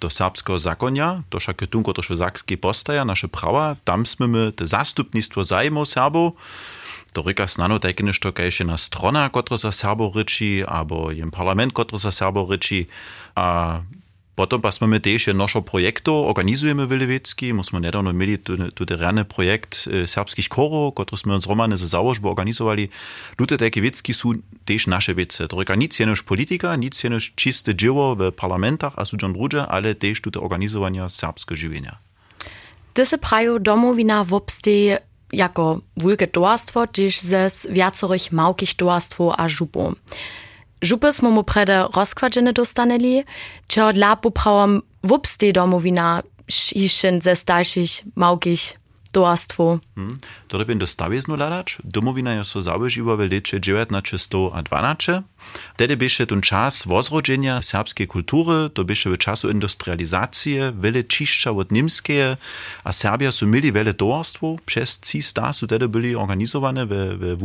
до 0.00 0.10
сапско 0.10 0.58
законја, 0.58 1.22
тоша 1.30 1.54
кетунко 1.54 1.92
тошо 1.92 2.14
закски 2.14 2.56
постаја, 2.56 3.04
наше 3.04 3.28
права, 3.28 3.76
там 3.84 4.06
сме 4.06 4.26
ме 4.26 4.52
те 4.52 4.66
заступниство 4.66 5.42
заимо 5.42 5.86
Србо, 5.86 6.34
то 7.12 7.22
рика 7.26 7.48
снано 7.48 7.78
tekene 7.78 8.12
нешто 8.12 8.32
kaj 8.32 8.50
še 8.50 8.64
на 8.64 8.78
strona, 8.80 9.28
котро 9.30 9.56
за 9.56 9.72
Serbo 9.72 10.08
речи, 10.14 10.64
або 10.64 11.12
јем 11.12 11.30
парламент, 11.30 11.72
котро 11.72 11.98
за 11.98 12.08
Serbo 12.08 12.46
речи, 12.48 12.88
а 13.36 13.82
Potom 14.34 14.60
pa 14.60 14.72
smo 14.72 14.86
my 14.86 15.00
też 15.00 15.26
našo 15.26 15.62
projekto 15.62 16.26
organizujemy 16.26 16.86
Wilewiecki. 16.86 17.54
Myśmy 17.54 17.80
niedawno 17.80 18.12
mieli 18.12 18.38
tu, 18.38 18.56
tu 18.74 18.86
tereny 18.86 19.24
projekt 19.24 19.88
e, 19.88 20.08
serbskich 20.08 20.48
chorów, 20.48 20.94
który 20.94 21.16
sme 21.16 21.40
z 21.40 21.46
Romane 21.46 21.76
ze 21.76 21.88
założby 21.88 22.28
organizowali. 22.28 22.88
Ludzie 23.38 23.58
takie 23.58 23.82
wiecki 23.82 24.14
są 24.14 24.32
też 24.64 24.86
nasze 24.86 25.14
wiece. 25.14 25.48
To 25.48 25.58
reka 25.58 25.74
nic 25.74 25.98
jenoż 25.98 26.22
polityka, 26.22 26.76
nic 26.76 27.04
jenoż 27.04 27.32
czyste 27.34 27.74
dzieło 27.74 28.16
w 28.16 28.32
parlamentach, 28.32 28.92
a 28.96 29.04
są 29.04 29.16
ludzie, 29.16 29.66
ale 29.66 29.94
też 29.94 30.20
tu 30.20 30.44
organizowania 30.44 31.08
serbskiego 31.08 31.56
żywienia. 31.56 31.98
Ty 32.94 33.06
se 33.06 33.18
prajo 33.18 33.58
domowina 33.58 34.24
wopstej 34.24 34.96
jako 35.32 35.80
wulke 35.96 36.26
towarstwo, 36.26 36.86
też 36.86 37.20
ze 37.20 37.50
wiacorych 37.70 38.32
małkich 38.32 38.74
towarstwo 38.74 39.40
a 39.40 39.48
żupów. 39.48 39.94
Župes 40.82 41.22
mu 41.22 41.42
prede 41.42 41.84
rozkvađene 41.94 42.52
dostaneli, 42.52 43.24
če 43.66 43.84
od 43.84 43.98
lapu 43.98 44.30
pravom 44.30 44.82
vupsti 45.02 45.52
domovina, 45.52 46.22
šišen 46.48 47.20
ze 47.22 47.34
starših, 47.34 48.02
maugih. 48.14 48.81
Towarstwo. 49.12 49.78
Hmm. 49.94 50.18
To 50.48 50.58
by 50.64 50.76
dostawie 50.76 51.20
znuladać. 51.20 51.78
Domowina 51.84 52.34
je 52.34 52.44
so 52.44 52.60
założyła 52.60 53.16
w 53.16 53.20
lecie 53.20 53.60
1912. 53.60 55.22
Wtedy 55.74 55.96
bysze 55.96 56.26
ten 56.26 56.40
czas 56.40 56.86
wozrodzenia 56.86 57.62
serbskiej 57.62 58.06
kultury, 58.06 58.70
to 58.74 58.84
bysze 58.84 59.10
w 59.10 59.18
czasu 59.18 59.50
industrializacji, 59.50 60.58
wiele 60.82 61.04
ciszcza 61.04 61.50
od 61.50 61.68
a 62.84 62.92
Serbia 62.92 63.32
su 63.32 63.46
mieli 63.46 63.72
wiele 63.72 63.94
towarstwo, 63.94 64.56
przez 64.66 65.00
CISTA 65.00 65.52
su 65.52 65.66
wtedy 65.66 65.88
byli 65.88 66.16
organizowane 66.16 66.86
w, 66.86 66.90
w 67.18 67.36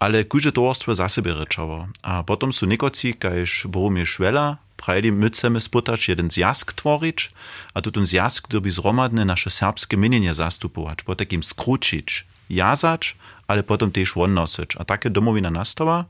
ale 0.00 0.24
każde 0.24 0.52
towarstwo 0.52 0.94
za 0.94 1.08
siebie 1.08 1.34
ryczało. 1.34 1.88
A 2.02 2.22
potem 2.22 2.52
su 2.52 2.66
niekoci, 2.66 3.14
kajż 3.14 3.66
Boromir 3.66 4.06
Szwela, 4.06 4.56
prajdi 4.76 5.12
my 5.12 5.30
chcemy 5.30 5.60
spotać 5.60 6.08
jeden 6.08 6.30
zjazd 6.30 6.74
tvorić, 6.74 7.30
a 7.74 7.80
tu 7.80 7.90
ten 7.90 8.06
zjazd, 8.06 8.40
który 8.40 8.60
by 8.60 8.70
zromadne 8.70 9.24
nasze 9.24 9.50
serbskie 9.50 9.96
mienienie 9.96 10.34
zastupować, 10.34 11.02
po 11.02 11.16
takim 11.16 11.42
skrócić, 11.42 12.26
jazać, 12.50 13.16
ale 13.46 13.62
potem 13.62 13.92
też 13.92 14.16
odnosić. 14.16 14.76
A 14.78 14.84
takie 14.84 15.10
domowina 15.10 15.50
nastała, 15.50 16.04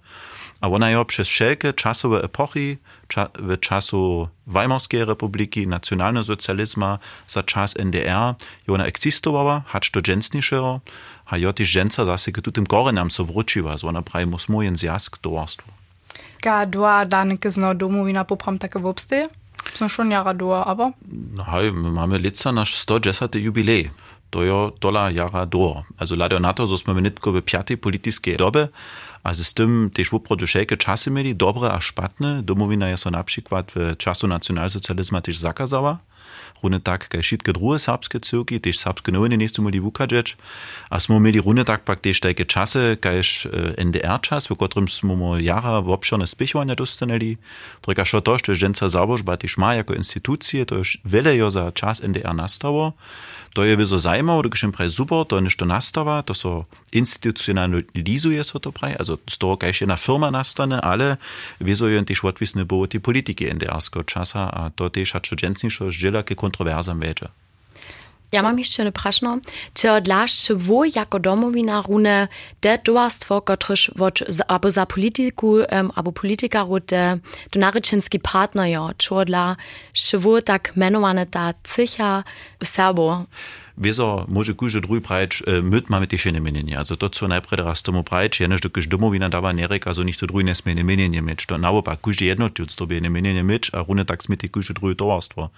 a 0.61 0.69
ona 0.69 0.91
jo 0.91 1.05
przez 1.05 1.29
wszelkie 1.29 1.73
czasowe 1.73 2.23
epochy, 2.25 2.79
cza, 3.09 3.29
w 3.39 3.59
czasu 3.59 4.29
Weimarskiej 4.47 5.05
Republiki, 5.05 5.67
nacjonalnosocjalizmu, 5.67 6.99
za 7.29 7.43
czas 7.43 7.77
NDR, 7.77 8.35
jo 8.69 8.75
ona 8.75 8.87
eksistowała, 8.87 9.63
hacz 9.67 9.91
do 9.91 10.03
dżęsniejszego, 10.03 10.81
a 11.27 11.39
jo 11.39 11.53
też 11.53 11.73
dżęca 11.73 12.05
zase 12.05 12.33
tu 12.33 12.53
tym 12.53 12.67
korenam 12.67 13.11
so 13.11 13.25
wróciła, 13.25 13.79
so 13.79 13.89
ona 13.89 14.03
prawie. 14.03 15.76
Ga 16.43 16.67
dwa 16.67 17.07
danike 17.07 17.51
zno 17.51 17.75
domowina 17.75 18.25
popram 18.25 18.59
takie 18.59 18.79
wopsty? 18.81 19.29
Są 19.75 19.89
schon 19.89 20.11
jara 20.11 20.35
dwa, 20.35 20.65
aber? 20.65 20.93
No 21.35 21.45
hej, 21.45 21.73
my 21.73 21.91
mamy 21.91 22.19
lica 22.19 22.53
nasz 22.53 22.75
110. 22.75 23.35
jubilej. 23.35 23.91
To 24.31 24.43
je 24.43 24.71
dola 24.81 25.11
jara 25.11 25.47
do. 25.47 25.83
Also 25.99 26.15
leider 26.15 26.41
na 26.41 26.53
to, 26.53 26.67
so 26.67 26.79
sme 26.79 27.03
nie 27.03 27.11
tylko 27.11 27.33
w 27.33 27.43
piatej 27.43 27.79
politycznej 27.79 28.37
dobie, 28.37 28.69
a 29.23 29.35
z 29.35 29.55
tym 29.55 29.91
też 29.91 30.11
woprawdzie 30.11 30.47
wszelkie 30.47 30.77
czasy 30.77 31.11
mieli, 31.11 31.37
dobre 31.37 31.73
a 31.73 31.81
szpatne. 31.81 32.43
Domowina 32.43 32.89
je 32.89 32.97
so 32.97 33.11
na 33.11 33.25
przykład 33.25 33.73
w 33.75 33.97
czasu 33.97 34.27
nacjonalsocjalizmu 34.27 35.21
też 35.21 35.39
zakazała. 36.57 36.63
Rune 36.63 36.81
tak, 36.81 37.09
kaj 37.09 37.23
wszystkie 37.23 37.53
drugie 37.53 37.79
serbskie 37.79 38.21
cyrki, 38.21 38.61
też 38.61 38.79
serbskie 38.79 39.13
nowiny 39.13 39.37
nie 39.37 39.49
mogli 39.59 39.81
wukadzeć. 39.81 40.37
A 40.91 41.01
smo 41.01 41.21
mieli 41.21 41.41
rune 41.41 41.65
tak 41.65 41.85
pak 41.85 42.01
też 42.01 42.21
takie 42.21 42.47
czasy, 42.47 42.97
kajż 43.01 43.49
NDR 43.77 44.21
czas, 44.21 44.47
w 44.47 44.57
którym 44.57 44.89
smo 44.89 45.39
jara 45.39 45.83
w 45.83 45.89
obszerne 45.91 46.27
spichowania 46.27 46.75
dostanęli. 46.75 47.37
Tylko 47.81 48.05
šo 48.05 48.21
to, 48.21 48.37
że 48.45 48.57
ženca 48.57 48.89
założba 48.89 49.37
też 49.37 49.59
ma 49.59 49.75
jako 49.75 49.95
instytucje, 49.95 50.67
to 50.67 50.75
już 50.75 50.99
wiele 51.05 51.37
jo 51.37 51.51
za 51.51 51.73
czas 51.73 52.03
NDR 52.03 52.35
nastało. 52.35 52.93
To 53.57 53.65
je 53.65 53.77
wyzo 53.77 53.99
zajmowo, 53.99 54.43
to 54.43 54.49
jest 54.53 54.77
praj 54.77 54.91
super, 54.91 55.25
to 55.25 55.41
niż 55.41 55.57
to 55.57 55.65
nastawa, 55.65 56.23
to 56.23 56.35
so 56.35 56.65
institucionalizuje 56.93 58.45
so 58.45 58.61
to 58.61 58.73
praj, 58.73 58.93
also 58.99 59.17
z 59.31 59.39
toho 59.39 59.57
kajž 59.57 59.81
jedna 59.81 59.97
firma 59.97 60.31
nastane, 60.31 60.81
ale 60.81 61.17
wyzo 61.61 61.89
je 61.89 62.05
też 62.05 62.25
odwisne 62.25 62.65
było 62.65 62.87
te 62.87 63.01
polityki 63.01 63.49
NDR-sko 63.55 64.05
czasa, 64.05 64.51
a 64.53 64.71
to 64.71 64.91
też 64.91 65.13
hat 65.13 65.27
schon 65.27 65.39
dżęsniejszo 65.39 65.91
zdziela 65.91 66.23
ke 66.23 66.35
kontroversam 66.35 67.01
wiedzie. 67.01 67.29
Ja 68.37 68.43
mam 68.43 68.59
jeszcze 68.59 68.83
jedno 68.83 68.93
prašno. 69.03 69.39
Czy 69.75 69.91
odlasz 69.91 70.53
wo 70.57 70.85
jako 70.85 71.19
domowina 71.19 71.83
rune 71.83 72.29
de 72.63 72.79
towarstwo, 72.79 73.41
kotryż 73.41 73.91
wot, 73.97 74.19
abo 74.49 74.71
za 74.71 74.87
politiku, 74.87 75.47
um, 75.47 75.91
abo 75.95 76.13
politika 76.13 76.63
rute, 76.63 77.19
do 77.53 77.61
naryczynski 77.61 78.21
partner 78.21 78.67
jo, 78.67 78.91
czy 78.97 79.15
odla, 79.15 79.57
wo 80.19 80.43
tak 80.43 80.77
menowane 80.77 81.27
ta 81.27 81.55
cycha 81.63 82.25
w 82.61 82.67
Serbo? 82.67 83.25
Wieso 83.79 84.25
może 84.29 84.55
kuže 84.55 84.81
drugi 84.81 85.01
prajč, 85.01 85.43
myt 85.63 85.91
mamy 85.91 86.07
też 86.07 86.25
nie 86.25 86.41
mienienie. 86.41 86.79
Also 86.79 86.97
to, 86.97 87.11
co 87.11 87.29
najpierw 87.29 87.53
raz 87.53 87.83
tomu 87.83 88.05
prajč, 88.05 88.41
je 88.41 88.49
nešto, 88.49 88.69
když 88.69 88.87
domovina 88.87 89.29
dava 89.29 89.53
nerek, 89.53 89.87
also 89.87 90.03
nicht 90.03 90.21
to 90.21 90.27
drugi 90.27 90.45
nesmie 90.45 90.75
ne 90.75 90.85
mienienie 90.85 91.23
mieć. 91.23 91.47
To 91.47 91.59
naopak, 91.59 92.01
kuže 92.01 92.25
jednotlivc 92.25 92.77
to 92.77 92.87
by 92.87 93.01
ne 93.01 93.11
mieć, 93.43 93.71
a 93.75 93.83
rune 93.83 94.05
tak 94.05 94.23
smyty 94.23 94.49
kuže 94.49 94.75
drugi 94.75 94.97
towarstwo. 94.97 95.51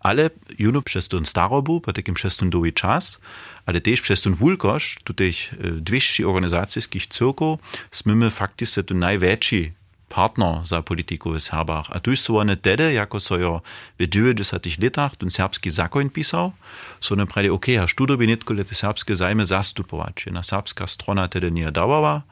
Ale 0.00 0.30
juno 0.58 0.82
przez 0.82 1.08
ten 1.08 1.24
starobu, 1.24 1.80
po 1.80 1.92
takim 1.92 2.14
przez 2.14 2.36
ten 2.36 2.50
długi 2.50 2.72
czas, 2.72 3.20
ale 3.66 3.80
też 3.80 4.00
przez 4.00 4.22
ten 4.22 4.34
wulkosz, 4.34 4.98
tutaj 5.04 5.32
200 5.80 6.28
organizacyjskich 6.28 7.06
cyrków, 7.06 7.58
smymy 7.90 8.30
faktycznie 8.30 8.82
ten 8.82 8.98
największy 8.98 9.72
partner 10.14 10.62
za 10.62 10.78
politiku 10.82 11.34
v 11.34 11.42
Serbah. 11.42 11.90
A 11.90 11.98
tu 11.98 12.14
so 12.14 12.38
one 12.38 12.54
tede, 12.56 12.94
jako 12.94 13.18
so 13.18 13.34
jo 13.34 13.66
v 13.98 14.06
90 14.06 14.78
letach 14.78 15.18
ten 15.18 15.30
serbski 15.30 15.70
zakon 15.70 16.08
pisał, 16.08 16.54
so 17.00 17.18
nam 17.18 17.26
prali, 17.26 17.50
ok, 17.50 17.82
a 17.82 17.90
študo 17.90 18.14
bi 18.16 18.30
netko 18.30 18.54
lete 18.54 18.74
serbske 18.74 19.18
zajme 19.18 19.42
zastupovač. 19.42 20.30
Jedna 20.30 20.42
serbska 20.42 20.86
strona 20.86 21.26
tede 21.26 21.50
nije 21.50 21.74
dawała, 21.74 22.22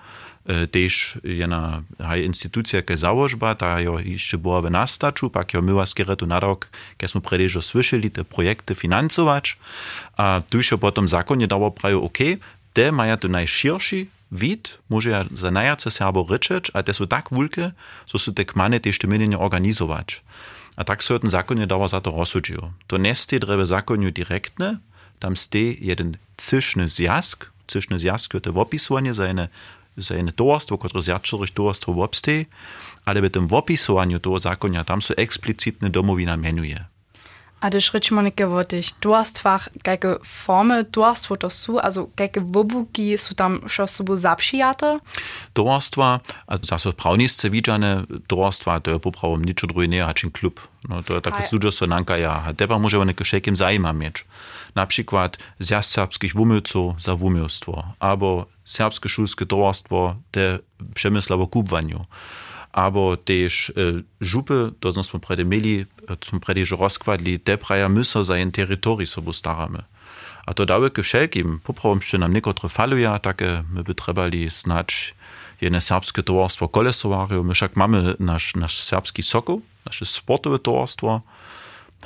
tež 0.47 1.23
jedna 1.23 1.83
haj 1.99 2.27
institucija, 2.27 2.83
ki 2.83 2.93
je 2.93 3.03
založba, 3.07 3.55
ta 3.55 3.79
jo 3.79 3.99
išče 3.99 4.39
bila 4.43 4.61
v 4.61 4.75
nastaču, 4.75 5.31
pa 5.31 5.47
jo 5.47 5.63
myva 5.63 5.87
skeretu 5.87 6.27
na 6.27 6.39
rok, 6.43 6.67
ker 6.99 7.11
smo 7.11 7.23
predežo 7.23 7.63
slišali 7.63 8.11
te 8.11 8.23
projekte 8.27 8.75
financovač. 8.75 9.55
A 10.19 10.43
tu 10.43 10.63
še 10.63 10.79
potem 10.83 11.07
zakon 11.07 11.41
je 11.41 11.47
dalo 11.47 11.71
pravi, 11.71 11.95
ok, 11.95 12.43
te 12.75 12.91
imajo 12.91 13.17
tu 13.23 13.29
najširši 13.31 14.22
wid, 14.33 14.79
może 14.89 15.11
ja 15.11 15.25
za 15.35 15.51
najjace 15.51 15.91
Serbo 15.91 16.27
ryczeć, 16.31 16.71
a 16.75 16.83
te 16.83 16.95
są 16.95 17.07
tak 17.07 17.29
wulke, 17.31 17.73
so 18.07 18.19
su 18.19 18.33
te 18.33 18.45
kmany 18.45 18.81
też 18.81 18.99
te 18.99 19.09
mienienie 19.09 19.39
organizować. 19.39 20.23
A 20.77 20.85
tak 20.85 21.05
so 21.05 21.19
ten 21.19 21.31
zakonie 21.31 21.67
dawa 21.67 21.89
za 21.89 22.01
to. 22.01 22.25
To 22.87 22.99
nie 22.99 23.15
ste 23.15 23.39
drebe 23.39 23.67
zakonju 23.67 24.11
direktne, 24.11 24.79
tam 25.19 25.37
ste 25.37 25.59
jeden 25.59 26.17
cyszny 26.37 26.89
zjazd, 26.89 27.47
cyszny 27.67 27.99
zjazd, 27.99 28.29
to 28.43 28.51
opisowanie 28.55 29.15
za 29.15 29.25
eine, 29.25 29.49
za 29.97 30.15
eine 30.15 30.33
towarstwo, 30.33 30.79
które 30.79 31.03
zjadczerich 31.03 31.51
towarstwo 31.51 31.93
wopste, 31.93 32.45
ale 33.05 33.23
w 33.23 33.31
tym 33.31 33.49
opisowaniu 33.51 34.19
toho 34.21 34.39
zakonia 34.39 34.85
tam 34.85 35.03
so 35.03 35.15
eksplicitne 35.17 35.91
domowina 35.91 36.37
menuje. 36.37 36.85
A 37.63 37.71
když 37.71 37.95
rečemo 37.95 38.19
neke 38.27 38.43
o 38.43 38.59
tých 38.67 38.99
dôstvách, 38.99 39.71
jaké 39.87 40.19
formy 40.27 40.83
dôstvo 40.83 41.39
to 41.39 41.47
sú, 41.47 41.79
also 41.79 42.11
jaké 42.19 42.43
wobuki 42.43 43.15
sú 43.15 43.39
tam 43.39 43.63
šo 43.71 43.87
sobou 43.87 44.19
zapšijate? 44.19 44.99
Dôstva, 45.55 46.27
also 46.51 46.67
zase 46.67 46.91
pravnisce 46.91 47.47
widziane 47.47 48.03
dôstva, 48.27 48.83
to 48.83 48.91
je 48.91 48.99
popravom 48.99 49.39
ničo 49.39 49.71
drugie 49.71 49.87
nie, 49.87 50.03
hačin 50.03 50.35
klub. 50.35 50.59
No 50.91 51.07
to 51.07 51.15
je 51.15 51.23
také 51.23 51.47
ľudia 51.55 51.71
so 51.71 51.87
nanka 51.87 52.19
ja, 52.19 52.43
a 52.43 52.51
teba 52.51 52.83
môže 52.83 52.99
one 52.99 53.15
kešekim 53.15 53.55
zajma 53.55 53.95
mieć. 53.95 54.27
Na 54.75 54.87
przykład 54.87 55.39
zjazd 55.63 55.91
serbskich 55.95 56.35
wumilców 56.35 56.99
za 56.99 57.15
wumilstwo, 57.15 57.95
albo 58.03 58.51
serbskie 58.65 59.07
szulskie 59.09 59.47
dôstvo, 59.47 60.19
te 60.35 60.59
przemysłowo 60.95 61.47
kubwaniu. 61.47 62.11
Aber 62.73 63.17
też 63.25 63.71
e, 63.77 64.03
župy, 64.21 64.73
to 64.81 65.05
smo 65.05 65.21
prede 65.21 65.45
mieli, 65.45 65.87
smo 66.25 66.41
prede 66.41 66.65
že 66.65 66.77
rozkvadli, 66.77 67.39
te 67.39 67.57
praja 67.57 67.89
myso 67.89 68.25
za 68.25 68.37
jen 68.37 68.53
staramy. 69.33 69.83
A 70.47 70.55
to 70.55 70.67
dały 70.67 70.91
ke 70.91 71.03
wszelkim, 71.07 71.63
popravom 71.63 72.03
še 72.03 72.19
nam 72.19 72.33
nekotre 72.35 72.67
faluja, 72.67 73.19
takie 73.23 73.63
my 73.71 73.87
by 73.87 73.95
trebali 73.95 74.51
snać 74.51 75.15
jedne 75.61 75.81
serbskie 75.81 76.23
towarstwo 76.23 76.69
kolesowarium, 76.69 77.47
my 77.47 77.55
však 77.55 77.77
mamy 77.77 78.15
nasz, 78.19 78.55
nasz 78.59 78.83
serbski 78.83 79.23
sokół, 79.23 79.63
nasze 79.87 80.07
sportowe 80.07 80.59
towarstwo, 80.59 81.23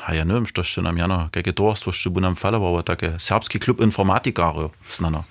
a 0.04 0.14
ja 0.14 0.25
nie 0.25 0.35
wiem, 0.35 0.46
što 0.46 0.62
še 0.62 0.82
nam 0.85 0.99
jano, 1.00 1.30
jakie 1.32 1.52
towarstwo 1.56 1.92
še 1.92 2.12
by 2.12 2.20
nam 2.20 2.37
falowało, 2.37 2.82
takie 2.82 3.16
serbski 3.16 3.58
klub 3.58 3.80
informatikario, 3.80 4.70
znano. 4.92 5.25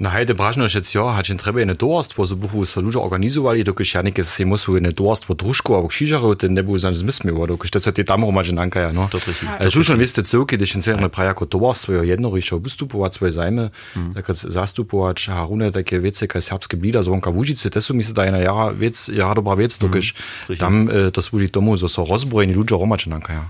Na 0.00 0.10
hajde 0.10 0.34
bražno 0.34 0.66
še 0.66 0.80
cio, 0.82 1.06
hač 1.14 1.30
in 1.30 1.38
treba 1.38 1.60
jedno 1.62 1.74
towarstwo, 1.78 2.26
so 2.26 2.34
buchu 2.34 2.66
so 2.66 2.80
ludzie 2.82 2.98
organizowali, 2.98 3.64
dokiż 3.64 3.94
ja 3.94 4.02
neke 4.02 4.24
se 4.24 4.44
musu 4.44 4.74
jedno 4.74 4.92
towarstwo 4.92 5.34
drużku 5.34 5.74
albo 5.74 5.88
krzyżarów, 5.88 6.36
ten 6.36 6.54
nebu 6.54 6.78
zan 6.78 6.94
zmysmiło, 6.94 7.46
dokiż 7.46 7.70
to 7.70 7.80
co 7.80 7.92
ty 7.92 8.04
tam 8.04 8.24
romadze 8.24 8.52
nanka, 8.52 8.80
ja, 8.80 8.92
no. 8.92 9.08
To 9.08 9.18
jest 9.26 9.44
Ale 9.58 9.70
już 9.74 9.96
wieste 9.96 10.22
cyrki, 10.22 10.56
gdyż 10.56 10.74
in 10.74 11.10
praja 11.10 11.28
jako 11.28 11.46
towarstwo 11.46 11.92
jedno 11.92 12.30
ryšo 12.30 12.58
wystupować 12.58 13.14
swoje 13.14 13.32
zajmy, 13.32 13.70
tak 14.14 14.36
zastupować 14.36 15.26
harune 15.26 15.72
takie 15.72 16.00
wiece, 16.00 16.26
jak 16.26 16.44
serbskie 16.44 16.76
blida 16.76 17.02
zvonka 17.02 17.30
w 17.30 17.36
Łužice, 17.36 17.70
to 17.70 17.80
są 17.80 17.94
mi 17.94 18.04
się 18.04 18.12
daje 18.12 18.32
na 18.32 18.38
jara 18.38 18.74
wiec, 18.74 19.08
jara 19.08 19.34
dobra 19.34 19.56
wiec, 19.56 19.78
dokiż 19.78 20.14
tam 20.58 20.88
to 21.12 21.22
służy 21.22 21.48
tomu, 21.48 21.76
so 21.76 21.88
so 21.88 22.04
rozbrojeni 22.04 22.54
ludzie 22.54 22.76
romadze 22.76 23.10
nanka, 23.10 23.32
ja. 23.32 23.44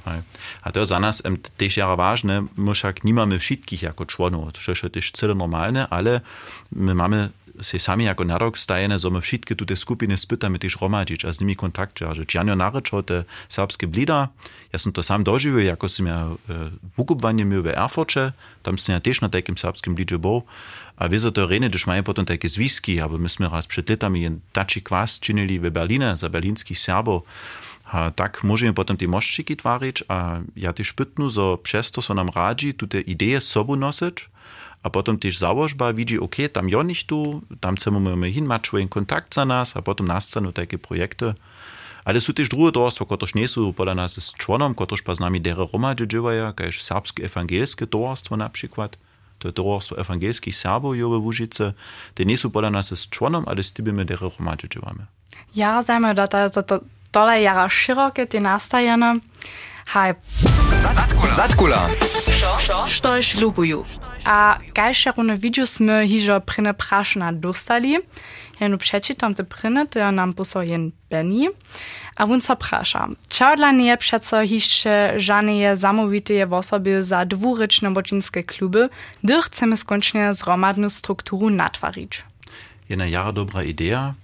A 0.62 0.72
to 0.72 0.86
za 0.86 1.00
nas 1.00 1.22
też 1.56 1.76
jara 1.76 1.96
ważne, 1.96 2.46
my 2.56 2.74
však 2.74 3.04
nie 3.04 3.14
mamy 3.14 3.38
wszystkich 3.38 3.82
jako 3.82 4.06
członów, 4.06 4.52
to 4.52 4.72
jest 4.72 4.94
też 4.94 5.10
cele 5.12 5.34
normalne, 5.34 5.88
ale 5.88 6.20
my 6.72 6.94
mamy 6.94 7.30
se 7.62 7.78
sami 7.78 8.04
jako 8.04 8.24
narok 8.24 8.58
stajene, 8.58 8.98
so 8.98 9.10
my 9.10 9.20
wszystkie 9.20 9.54
te 9.54 9.76
skupiny 9.76 10.16
spytamy 10.16 10.58
też 10.58 10.76
romadzić, 10.80 11.24
a 11.24 11.32
z 11.32 11.40
nimi 11.40 11.56
kontakt 11.56 11.98
dżarzyć. 11.98 12.34
Janio 12.34 12.56
naryczał 12.56 13.02
te 13.02 13.24
serbskie 13.48 13.86
blida, 13.86 14.28
ja 14.72 14.78
sam 14.78 14.92
to 14.92 15.02
sam 15.02 15.24
dożył, 15.24 15.58
jako 15.58 15.88
sam 15.88 16.06
ja 16.06 16.28
wukupwanie 16.96 17.44
miał 17.44 17.62
w 17.62 17.66
Erfurcie, 17.66 18.32
tam 18.62 18.78
sam 18.78 18.92
ja 18.92 19.00
też 19.00 19.20
na 19.20 19.28
takim 19.28 19.58
serbskim 19.58 19.94
blidzie 19.94 20.18
był, 20.18 20.42
a 20.96 21.08
wiedzą 21.08 21.30
to 21.30 21.46
rene, 21.46 21.68
gdyż 21.68 21.86
mają 21.86 22.02
potem 22.02 22.24
takie 22.24 22.48
zwiski, 22.48 23.00
aber 23.00 23.20
myśmy 23.20 23.48
raz 23.48 23.66
przed 23.66 23.90
latami 23.90 24.26
en 24.26 24.40
tači 24.52 24.82
kwas 24.82 25.20
czynili 25.20 25.60
w 25.60 25.70
Berlinie 25.70 26.16
za 26.16 26.28
berlinskich 26.28 26.78
Serbów, 26.78 27.22
a 27.84 28.10
tak 28.10 28.44
możemy 28.44 28.72
potem 28.72 28.96
te 28.96 29.08
moszczyki 29.08 29.56
twarić, 29.56 30.04
a 30.08 30.38
ja 30.56 30.72
też 30.72 30.92
pytnu, 30.92 31.30
so 31.30 31.58
przez 31.58 31.90
to, 31.90 32.02
so 32.02 32.14
nam 32.14 32.28
radzi, 32.34 32.74
tu 32.74 32.86
te 32.86 33.00
idee 33.00 33.40
z 33.40 33.48
sobą 33.48 33.76
nosić, 33.76 34.30
a 34.84 34.90
potem 34.90 35.18
też 35.18 35.38
założba 35.38 35.92
widzi, 35.92 36.20
ok, 36.20 36.36
tam 36.52 36.68
jo 36.68 36.82
nicht 36.82 37.06
tu, 37.06 37.42
tam 37.60 37.76
chcemy 37.76 38.16
my 38.16 38.32
hinmać 38.32 38.62
człowiek 38.62 38.88
kontakt 38.88 39.34
za 39.34 39.44
nas, 39.44 39.76
a 39.76 39.82
potem 39.82 40.06
nastaną 40.06 40.52
takie 40.52 40.78
projekty. 40.78 41.34
Ale 42.04 42.20
są 42.20 42.32
też 42.32 42.48
drugie 42.48 42.72
dorstwa, 42.72 43.04
które 43.04 43.32
nie 43.34 43.48
są 43.48 43.72
pola 43.72 43.94
nas 43.94 44.12
z 44.24 44.32
członom, 44.32 44.74
które 44.74 45.02
pa 45.04 45.14
z 45.14 45.20
nami 45.20 45.40
dere 45.40 45.66
romadzi 45.72 46.08
dziewają, 46.08 46.52
kaž 46.52 46.82
serbskie 46.82 47.24
ewangelskie 47.24 47.86
dorstwo 47.86 48.36
na 48.36 48.48
przykład. 48.48 48.96
To 49.38 49.48
je 49.48 49.52
dorstwo 49.52 49.98
ewangelskich 49.98 50.56
Serbów 50.56 50.96
jo 50.96 51.08
w 51.08 51.24
Łużyce. 51.24 51.72
Te 52.14 52.24
nie 52.24 52.36
są 52.36 52.50
pola 52.50 52.70
nas 52.70 52.98
z 52.98 53.08
członom, 53.08 53.44
ale 53.46 53.62
z 53.62 53.72
tymi 53.72 54.04
dere 54.04 54.28
romadzi 54.38 54.68
dziewamy. 54.68 55.06
Ja 55.56 55.82
zajmę, 55.82 56.14
że 56.16 56.28
to, 56.28 56.50
to, 56.50 56.62
to 56.62 56.80
dole 57.12 57.42
jara 57.42 57.68
szerokie 57.68 58.26
te 58.26 58.40
nastajene. 58.40 59.20
Hej. 59.86 60.14
Zatkula. 61.32 61.88
Štož 62.86 63.34
lubuju. 63.34 63.84
A 64.24 64.58
gajšerune 64.74 65.36
widziusmy 65.38 66.08
hižo 66.08 66.40
pryne 66.40 66.74
prašna 66.74 67.32
dostali. 67.32 67.98
Jenu 68.60 68.78
przeczytam 68.78 69.34
te 69.34 69.44
pryne, 69.44 69.86
to 69.86 69.98
ja 69.98 70.10
nam 70.10 70.34
poso 70.34 70.62
jen 70.62 70.92
Benny. 71.10 71.48
A 72.16 72.24
on 72.24 72.40
co 72.40 72.56
prasza. 72.56 73.08
Čo 73.28 73.56
dla 73.56 73.72
nie 73.72 73.96
przeco 73.96 74.46
hiszcze 74.46 75.14
żadne 75.16 75.76
zamówite 75.76 76.50
osoby 76.50 77.02
za 77.02 77.24
dwuryczne 77.24 77.90
boczyńskie 77.90 78.44
kluby, 78.44 78.88
gdy 79.24 79.42
chcemy 79.42 79.76
skończnie 79.76 80.34
zromadną 80.34 80.90
strukturu 80.90 81.50
natwarić. 81.50 82.24
Jedna 82.88 83.06
jara 83.06 83.32
dobra 83.32 83.62
idea. 83.62 84.14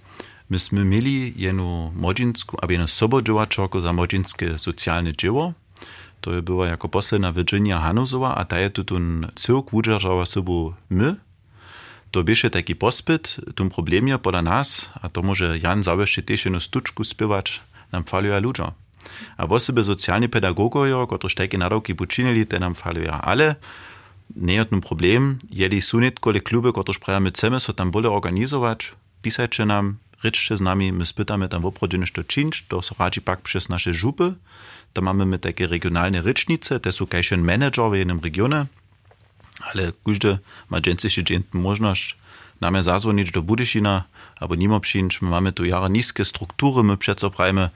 Myśmy 0.49 0.85
mieli 0.85 1.33
jenu 1.37 1.91
modzinsku, 1.95 2.57
a 2.61 2.71
jenu 2.71 2.87
sobodżowaczorku 2.87 3.81
za 3.81 3.93
modzinskie 3.93 4.57
socjalne 4.57 5.13
dzieło. 5.13 5.53
To 6.21 6.33
je 6.33 6.41
była 6.41 6.67
jako 6.67 6.89
posledna 6.89 7.31
Virginia 7.31 7.79
Hanusowa, 7.79 8.35
a 8.35 8.45
ta 8.45 8.59
je 8.59 8.69
tu 8.69 8.83
ten 8.83 9.31
cyrk 9.35 9.73
udržała 9.73 10.25
sobą 10.25 10.73
my. 10.89 11.15
To 12.11 12.23
bieše 12.23 12.49
taki 12.49 12.75
pospyt, 12.75 13.37
tym 13.55 13.69
problemie 13.69 14.17
pola 14.17 14.41
nas, 14.41 14.91
a 15.01 15.09
to 15.09 15.21
może 15.21 15.57
Jan 15.57 15.83
zawsze 15.83 16.21
też 16.23 16.45
jedną 16.45 16.59
stuczku 16.59 17.03
spiewać, 17.03 17.61
nam 17.91 18.03
faluje 18.03 18.39
ludzie. 18.39 18.71
A 19.37 19.47
w 19.47 19.51
osobie 19.51 19.83
socjalni 19.83 20.29
pedagogowie, 20.29 20.95
którzy 21.17 21.35
takie 21.35 21.57
naroki 21.57 21.95
poczynili, 21.95 22.45
te 22.45 22.59
nam 22.59 22.75
faluje. 22.75 23.11
Ale 23.11 23.55
nie 24.35 24.53
jest 24.53 24.69
problem, 24.87 25.37
jeli 25.51 25.81
są 25.81 25.99
nietkole 25.99 26.39
kluby, 26.39 26.71
które 26.71 26.99
prawie 27.05 27.19
my 27.19 27.29
chcemy, 27.31 27.59
so 27.59 27.73
tam 27.73 27.91
wolę 27.91 28.09
organizować, 28.09 28.91
pisajcie 29.21 29.65
nam, 29.65 29.97
ryczcie 30.23 30.57
z 30.57 30.61
nami, 30.61 30.93
my 30.93 31.05
spytamy 31.05 31.49
tam 31.49 31.61
w 31.61 31.65
oprodzeniu, 31.65 32.05
co 32.15 32.23
czynić, 32.23 32.65
to 32.67 32.81
so 32.81 32.95
radzi 32.99 33.21
pak 33.21 33.41
przez 33.41 33.69
nasze 33.69 33.93
żupy, 33.93 34.33
tam 34.93 35.05
mamy 35.05 35.25
my 35.25 35.39
takie 35.39 35.67
regionalne 35.67 36.21
rycznice, 36.21 36.79
te 36.79 36.91
są 36.91 37.07
kajszyn 37.07 37.41
manager 37.41 37.91
w 37.91 37.95
jednym 37.95 38.19
regionie, 38.19 38.65
ale 39.59 39.91
każdy 40.05 40.37
ma 40.69 40.81
dżęcysy 40.81 41.23
dżętną 41.23 41.61
możliwość 41.61 42.17
nam 42.61 42.83
zazwonić 42.83 43.31
do 43.31 43.41
Budyšina, 43.41 44.03
albo 44.39 44.55
nimo 44.55 44.79
przyjść, 44.79 45.21
my 45.21 45.29
mamy 45.29 45.51
tu 45.51 45.65
jara 45.65 45.87
niskie 45.87 46.25
struktury, 46.25 46.83
my 46.83 46.97
przeco 46.97 47.29
prajmy, 47.29 47.69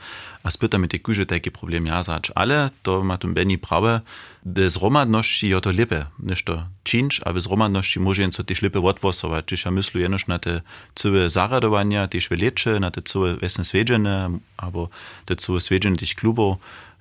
a 0.43 0.51
spytamy 0.51 0.88
te 0.88 1.00
kuże 1.00 1.25
takie 1.25 1.51
problemy 1.51 1.89
jazać. 1.89 2.31
Ale 2.36 2.69
to 2.84 3.03
ma 3.03 3.17
tu 3.17 3.27
Benny 3.27 3.57
prawe, 3.57 4.01
bez 4.45 4.77
romadności 4.77 5.50
je 5.50 5.62
to 5.62 5.72
lepe, 5.72 6.05
niż 6.19 6.43
to 6.43 6.63
czynić, 6.84 7.22
a 7.25 7.34
bez 7.34 7.48
romadności 7.48 8.00
może 8.00 8.29
co 8.29 8.43
też 8.43 8.62
lepe 8.62 8.79
odwosować. 8.79 9.45
Czyż 9.45 9.65
ja 9.65 9.72
myślę 9.72 10.01
jenoż 10.01 10.27
na 10.27 10.39
te 10.39 10.62
całe 10.95 11.29
zaradowania, 11.29 12.07
też 12.07 12.29
welecze, 12.29 12.79
na 12.79 12.91
te 12.91 13.01
całe 13.01 13.36
wesne 13.36 13.65
swiedziene, 13.65 14.39
albo 14.57 14.89
te 15.25 15.36
całe 15.36 15.62
swiedziene 15.62 15.95
tych 15.95 16.16
klubów, 16.16 16.57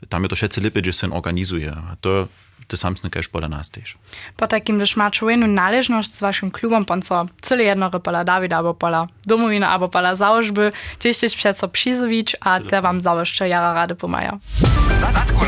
tam 0.08 0.22
je 0.22 0.28
to 0.28 0.36
všetce 0.36 0.60
lepe, 0.60 0.80
że 0.84 0.92
się 0.92 1.14
organizuje. 1.14 1.72
A 1.72 1.96
to 2.00 2.28
to 2.66 2.76
samsne 2.76 3.10
kaž 3.10 3.28
pola 3.28 3.48
nas 3.48 3.70
tež. 3.70 3.96
Po 4.36 4.46
takim, 4.46 4.76
gdyż 4.76 4.96
ma 4.96 5.10
człowieku 5.10 5.46
należność 5.46 6.14
z 6.14 6.20
waszym 6.20 6.50
klubem, 6.50 6.84
pan 6.84 7.02
co 7.02 7.26
cyle 7.42 7.64
jedno 7.64 7.90
pola 7.90 8.24
Dawida, 8.24 8.56
albo 8.56 8.74
pola 8.74 9.08
domowina, 9.26 9.68
albo 9.68 9.88
pola 9.88 10.14
założby, 10.14 10.72
gdzieś 11.00 11.18
też 11.18 11.34
przeco 11.34 11.68
przyzowić, 11.68 12.36
a 12.40 12.60
te 12.60 12.82
wam 12.82 13.00
założcze 13.00 13.48
jara 13.48 13.74
rady 13.74 13.94
pomaja. 13.94 14.38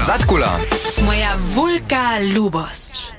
Zatkula. 0.02 0.58
Moja 1.04 1.36
wulka 1.36 2.18
lubost. 2.18 3.16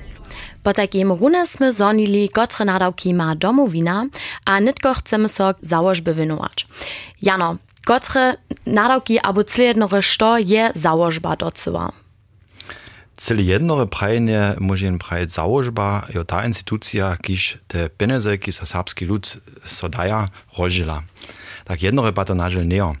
Po 0.62 0.72
takim 0.72 1.12
rune 1.12 1.46
sme 1.46 1.72
zonili, 1.72 2.28
kotre 2.28 2.64
nadawki 2.64 3.14
ma 3.14 3.34
domowina, 3.34 4.06
a 4.44 4.58
nitko 4.60 4.94
chcemy 4.94 5.28
so 5.28 5.54
założby 5.62 6.14
wynuwać. 6.14 6.66
Jano, 7.22 7.56
kotre 7.88 8.36
nadawki 8.66 9.18
albo 9.18 9.42
cyle 9.44 9.66
jednore, 9.72 10.02
što 10.02 10.38
je 10.38 10.72
założba 10.74 11.36
docyła? 11.36 11.92
Cele 13.16 13.42
jednore 13.42 13.86
prajenie 13.86 14.54
może 14.60 14.98
prajet 14.98 15.32
założba, 15.32 16.06
jo 16.14 16.24
ta 16.24 16.46
instytucja, 16.46 17.16
kiż 17.16 17.58
te 17.68 17.88
pieniądze, 17.88 18.38
ki 18.38 18.52
sa 18.52 18.66
serbski 18.66 19.06
lud 19.06 19.38
so 19.64 19.88
daja, 19.88 20.28
rozdziela. 20.58 21.02
Tak 21.64 21.82
jednore 21.82 22.12
pa 22.12 22.24
to 22.24 22.34
nažel 22.34 22.68
nie. 22.68 22.94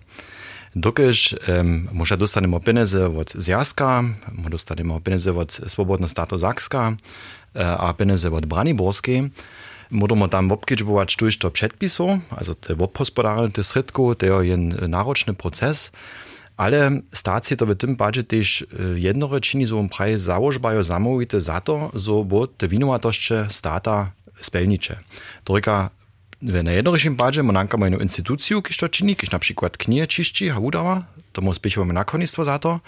Dokiż 0.76 1.36
um, 1.48 1.88
może 1.92 2.16
dostanemo 2.16 2.60
pieniądze 2.60 3.18
od 3.18 3.32
Zjazka, 3.32 4.02
może 4.32 4.50
dostanemo 4.50 5.00
pieniądze 5.00 5.38
od 5.38 5.52
Swobodno 5.52 6.08
Stato 6.08 6.38
Zakska, 6.38 6.96
a 7.78 7.92
pieniądze 7.92 8.30
od 8.32 8.46
Braniborskiej, 8.46 9.30
Możemy 9.90 10.28
tam 10.28 10.52
obkiedźbować 10.52 11.16
tuż 11.16 11.38
to 11.38 11.50
przedpisu, 11.50 12.20
also 12.30 12.54
te 12.54 12.74
obhospodarne 12.74 13.50
te 13.50 13.64
sredku, 13.64 14.14
to 14.14 14.42
jest 14.42 14.62
naroczny 14.88 15.34
proces, 15.34 15.92
ale 16.56 16.90
stacje 17.12 17.56
to 17.56 17.66
w 17.66 17.74
tym 17.74 17.96
padzie 17.96 18.24
też 18.24 18.66
jednoroční 18.94 19.66
są 19.66 19.88
prawie 19.88 20.18
założbają 20.18 20.84
samowite 20.84 21.40
za 21.40 21.60
to, 21.60 21.90
że 21.94 22.12
bo 22.24 22.46
te 22.46 22.68
winowatości 22.68 23.34
stata 23.50 24.10
spełnicze. 24.40 24.96
Tylko 25.44 25.90
na 26.42 26.72
jednoročním 26.72 27.16
padzie 27.16 27.42
mananka 27.42 27.78
jedną 27.82 27.98
instytucję, 27.98 28.62
kiż 28.62 28.76
to 28.76 28.88
czyni, 28.88 29.16
kiż 29.16 29.30
na 29.30 29.38
przykład 29.38 29.76
knie 29.76 30.06
czyści, 30.06 30.50
a 30.50 30.58
udawa, 30.58 31.02
to 31.32 31.42
mu 31.42 31.54
spiechujemy 31.54 31.92
nakonnictwo 31.92 32.44
za 32.44 32.58
to. 32.58 32.80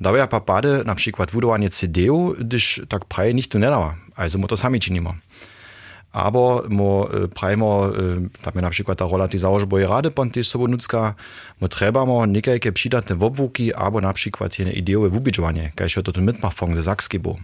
Dawaja 0.00 0.26
pa 0.26 0.40
pade 0.40 0.84
na 0.84 0.94
przykład 0.94 1.30
wudowanie 1.30 1.70
CD-u, 1.70 2.34
gdyż 2.38 2.80
tak 2.88 3.04
prawie 3.04 3.34
nikt 3.34 3.54
nie 3.54 3.60
dała, 3.60 3.96
also 4.16 4.38
mu 4.38 4.48
to 4.48 4.56
sami 4.56 4.80
czynimy. 4.80 5.10
E, 6.10 7.28
prajmo, 7.30 7.70
e, 7.86 8.26
tam 8.42 8.52
je 8.58 8.62
napríklad 8.66 8.98
tá 8.98 9.06
rola 9.06 9.30
tej 9.30 9.46
załožboje 9.46 9.86
rady 9.86 10.10
pon 10.10 10.26
tej 10.26 10.42
sobonúcka, 10.42 11.14
mo 11.62 11.66
trebamo 11.70 12.26
nekajke 12.26 12.74
přidatne 12.74 13.14
wobwuki, 13.14 13.70
albo 13.70 14.02
napríklad 14.02 14.50
jene 14.50 14.74
ideowe 14.74 15.06
wubidžovanie, 15.06 15.70
kajšo 15.78 16.02
to 16.02 16.10
tu 16.10 16.20
mitmachfong 16.20 16.74
ze 16.74 16.82
Sakski 16.82 17.22
bo. 17.22 17.38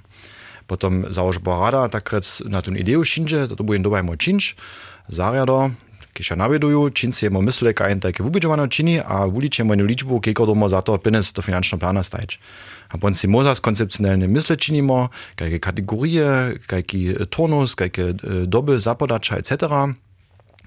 Potom 0.66 1.06
załožba 1.14 1.62
rada 1.62 1.86
tak 1.86 2.10
rec 2.10 2.26
na 2.42 2.58
tu 2.58 2.74
ideu 2.74 2.98
šinže, 3.06 3.54
to 3.54 3.62
bude 3.62 3.78
dobaj 3.86 4.02
mo 4.02 4.18
činč, 4.18 4.58
zariado, 5.06 5.70
ki 6.16 6.24
še 6.24 6.34
navedujú, 6.40 6.88
činci 6.96 7.28
jemu 7.28 7.44
mysle, 7.44 7.76
kaj 7.76 7.92
im 7.92 8.00
také 8.00 8.24
vôbečované 8.24 8.64
činy 8.64 9.04
a 9.04 9.28
vúliče 9.28 9.68
moju 9.68 9.84
ličbu, 9.84 10.24
kejko 10.24 10.48
domo 10.48 10.64
za 10.72 10.80
to 10.80 10.96
penes 10.96 11.28
do 11.36 11.44
finančného 11.44 11.76
plána 11.76 12.00
stajč. 12.00 12.40
A 12.88 12.96
pon 12.96 13.12
si 13.12 13.28
mozas 13.28 13.60
koncepcionálne 13.60 14.24
mysle 14.24 14.56
činimo, 14.56 15.12
kajke 15.36 15.60
kategórie, 15.60 16.56
kajke 16.64 17.28
tonus, 17.28 17.76
kajke 17.76 18.16
doby 18.48 18.80
zapodača, 18.80 19.44
etc., 19.44 19.68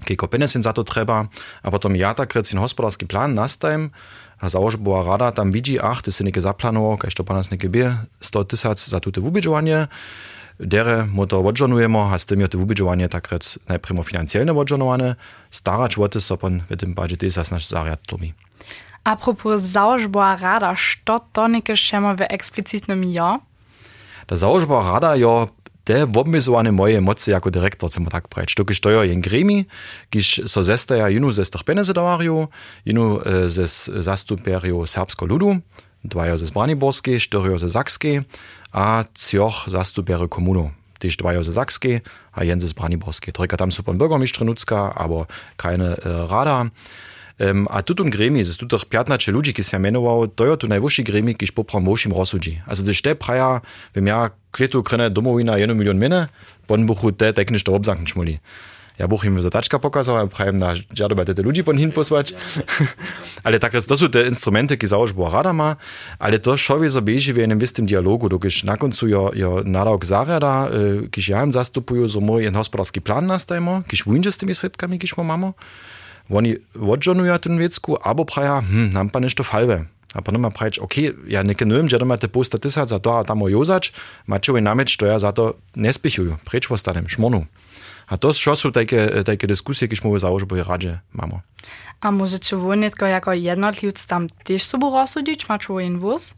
kejko 0.06 0.30
penes 0.30 0.54
im 0.54 0.62
za 0.62 0.70
to 0.70 0.86
treba. 0.86 1.26
A 1.60 1.68
potom 1.68 1.92
ja 1.98 2.14
takrát 2.14 2.46
si 2.46 2.54
hospodársky 2.54 3.04
plán 3.04 3.34
nastajem, 3.34 3.90
a 4.40 4.48
założbowa 4.48 5.04
rada 5.04 5.32
tam 5.32 5.52
widzi, 5.52 5.76
ach, 5.80 6.02
ty 6.02 6.12
synykę 6.12 6.40
zaplanował, 6.40 6.96
kaj 6.96 7.12
to 7.12 7.24
panas 7.24 7.50
nie 7.52 7.58
bie, 7.68 7.96
100 8.20 8.44
tysac 8.44 8.80
za 8.80 9.00
tute 9.00 9.20
wubieżowanie, 9.20 9.88
dere 10.60 11.08
mu 11.08 11.26
to 11.26 11.40
odžonujemo, 11.40 12.12
a 12.12 12.18
s 12.18 12.28
tym 12.28 12.40
je 12.40 12.48
to 12.48 12.56
wubidžovanie 12.60 13.08
tak 13.08 13.32
rec 13.32 13.58
najprimo 13.68 14.04
financielne 14.04 14.52
odžonowane, 14.52 15.16
starač 15.50 15.96
voty 15.96 16.20
so 16.20 16.36
pon 16.36 16.62
v 16.68 16.76
tym 16.76 16.94
padzie 16.94 17.16
tisas 17.16 17.50
naš 17.50 17.68
zariad 17.68 18.00
tlomi. 18.04 18.36
Apropos 19.04 19.60
założba 19.60 20.36
rada, 20.36 20.76
što 20.76 21.20
to 21.32 21.48
neke 21.48 21.76
šemo 21.76 22.14
w 22.14 22.20
eksplicitnym 22.28 23.04
ja? 23.04 23.40
Ta 24.26 24.36
założba 24.36 24.92
rada 24.92 25.16
jo 25.16 25.48
te 25.84 26.06
obmizowane 26.16 26.72
moje 26.72 27.00
mocy 27.00 27.30
jako 27.30 27.50
dyrektor, 27.50 27.90
chcemy 27.90 28.06
tak 28.06 28.28
brać. 28.28 28.54
To 28.54 28.64
kiż 28.64 28.80
to 28.80 28.90
jo 28.90 29.02
jen 29.02 29.20
gremi, 29.20 29.66
kiż 30.10 30.40
so 30.46 30.62
zestaja 30.62 31.08
jinu 31.08 31.32
ze 31.32 31.44
stoch 31.44 31.64
penezedawarju, 31.64 32.48
jinu 32.84 33.20
e, 33.20 33.50
ze 33.50 33.66
zastuperju 34.02 34.86
serbsko 34.86 35.26
ludu, 35.26 35.56
dwajo 36.04 36.38
ze 36.38 36.52
Braniborskiej, 36.52 37.20
czterio 37.20 37.58
ze 37.58 37.70
Sakskiej, 37.70 38.20
a 38.72 39.04
cioch 39.14 39.64
zastupery 39.66 40.28
komunu. 40.28 40.70
Tyś 40.98 41.16
dwajo 41.16 41.44
ze 41.44 41.52
Sakskiej, 41.52 42.00
a 42.32 42.44
jeden 42.44 42.60
z 42.60 42.72
Braniborskiej. 42.72 43.32
Trojka 43.32 43.56
tam 43.56 43.72
super 43.72 43.94
Bürgermeister 43.94 44.44
Nutzka, 44.44 44.94
aber 44.94 45.26
keine 45.56 45.96
äh, 45.96 46.30
Rada. 46.30 46.70
Um, 47.40 47.68
a 47.70 47.82
tutun 47.82 48.10
gremi, 48.10 48.44
z 48.44 48.56
tutych 48.56 48.84
15 48.84 49.32
ludzi, 49.32 49.54
ki 49.54 49.64
się 49.64 49.78
mianował, 49.78 50.28
to 50.28 50.46
jest 50.46 50.60
tu 50.60 50.68
najwyższy 50.68 51.02
gremi, 51.02 51.34
kiż 51.34 51.52
popram 51.52 51.82
mošim 51.82 52.12
rozsudzi. 52.12 52.60
Also, 52.66 52.82
gdyż 52.82 53.02
te 53.02 53.14
praja, 53.14 53.60
bym 53.94 54.06
ja 54.06 54.30
kletu 54.50 54.82
krene 54.82 55.10
domowina 55.10 55.58
1 55.58 55.78
milion 55.78 55.98
minę, 55.98 56.28
bon 56.68 56.86
buchu 56.86 57.12
te 57.12 57.32
nicht 57.50 57.68
obsanken 57.68 58.06
schmuli. 58.06 58.38
Ja 59.00 59.08
buch 59.08 59.24
im 59.24 59.40
zadaczka 59.40 59.78
pokazał, 59.78 60.16
a 60.16 60.26
prajem 60.26 60.60
na 60.60 60.76
dziadu 60.92 61.16
bei 61.16 61.24
te 61.24 61.42
ludzi 61.42 61.64
pon 61.64 61.76
hin 61.76 61.92
posłać. 61.92 62.34
ale 63.44 63.58
tak 63.58 63.72
to 63.72 63.96
są 63.96 64.10
te 64.10 64.28
instrumenty, 64.28 64.76
ki 64.76 64.86
założ 64.86 65.12
była 65.12 65.30
rada 65.30 65.52
ma, 65.52 65.76
ale 66.18 66.38
to 66.38 66.56
szowie 66.56 66.90
so 66.90 67.02
bieži 67.02 67.32
w 67.32 67.36
jednym 67.36 67.58
wistym 67.58 67.86
dialogu, 67.86 68.28
dokiż 68.28 68.64
na 68.64 68.76
końcu 68.76 69.08
jo, 69.08 69.30
jo 69.34 69.62
nadałk 69.64 70.04
zarada, 70.04 70.68
y, 71.04 71.08
kiż 71.08 71.28
ja 71.28 71.44
im 71.44 71.52
zastupuju, 71.52 72.08
so 72.08 72.20
mój 72.20 72.52
gospodarski 72.52 73.00
plan 73.00 73.26
nastajmo, 73.26 73.82
kiż 73.88 74.04
wujdzie 74.04 74.32
z 74.32 74.36
tymi 74.36 74.54
środkami, 74.54 74.98
kiż 74.98 75.16
mo 75.16 75.24
mamo. 75.24 75.54
Oni 76.30 76.56
odžonujú 76.76 77.38
ten 77.38 77.58
vecku, 77.58 77.96
abo 78.04 78.24
praja, 78.24 78.60
hm, 78.62 78.92
nám 78.92 79.10
pa 79.10 79.18
nešto 79.18 79.42
falve. 79.42 79.84
A 80.14 80.20
potom 80.22 80.42
ma 80.42 80.50
prajč, 80.50 80.78
OK, 80.78 81.26
ja 81.26 81.40
neke 81.42 81.64
neviem, 81.64 81.88
že 81.88 81.98
máte 82.04 82.28
posta 82.28 82.58
tisíc 82.58 82.90
za 82.90 82.98
to 82.98 83.16
a 83.16 83.24
tam 83.24 83.42
ojozač, 83.42 83.94
máte 84.26 84.52
oj 84.52 84.60
nameč, 84.60 84.98
to 84.98 85.06
ja 85.06 85.18
za 85.18 85.32
to 85.32 85.56
nespichujú. 85.74 86.36
Preč 86.44 86.68
postanem, 86.68 87.08
šmonu. 87.08 87.46
A 88.10 88.18
to 88.18 88.34
čo 88.34 88.58
sú 88.58 88.74
také, 88.74 89.22
také 89.22 89.46
diskusie, 89.46 89.86
keď 89.86 90.02
môžu 90.02 90.26
załožboj 90.26 90.66
radže, 90.66 90.98
mamo. 91.14 91.46
A 92.02 92.10
môžete 92.10 92.58
vônetko 92.58 93.06
jako 93.06 93.36
jednotlivc 93.38 94.00
tam 94.08 94.26
tiež 94.42 94.66
sobu 94.66 94.90
rozsudiť, 94.90 95.46
máte 95.46 95.70
oj 95.70 95.94
wóz? 96.02 96.34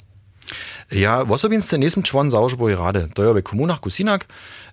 Ja 0.92 1.24
osobince 1.24 1.78
nisam 1.78 2.04
član 2.04 2.28
załožboj 2.28 2.76
rady. 2.76 3.02
To 3.16 3.24
je 3.24 3.30
v 3.32 3.40
komunach 3.40 3.80
kusinak, 3.80 4.28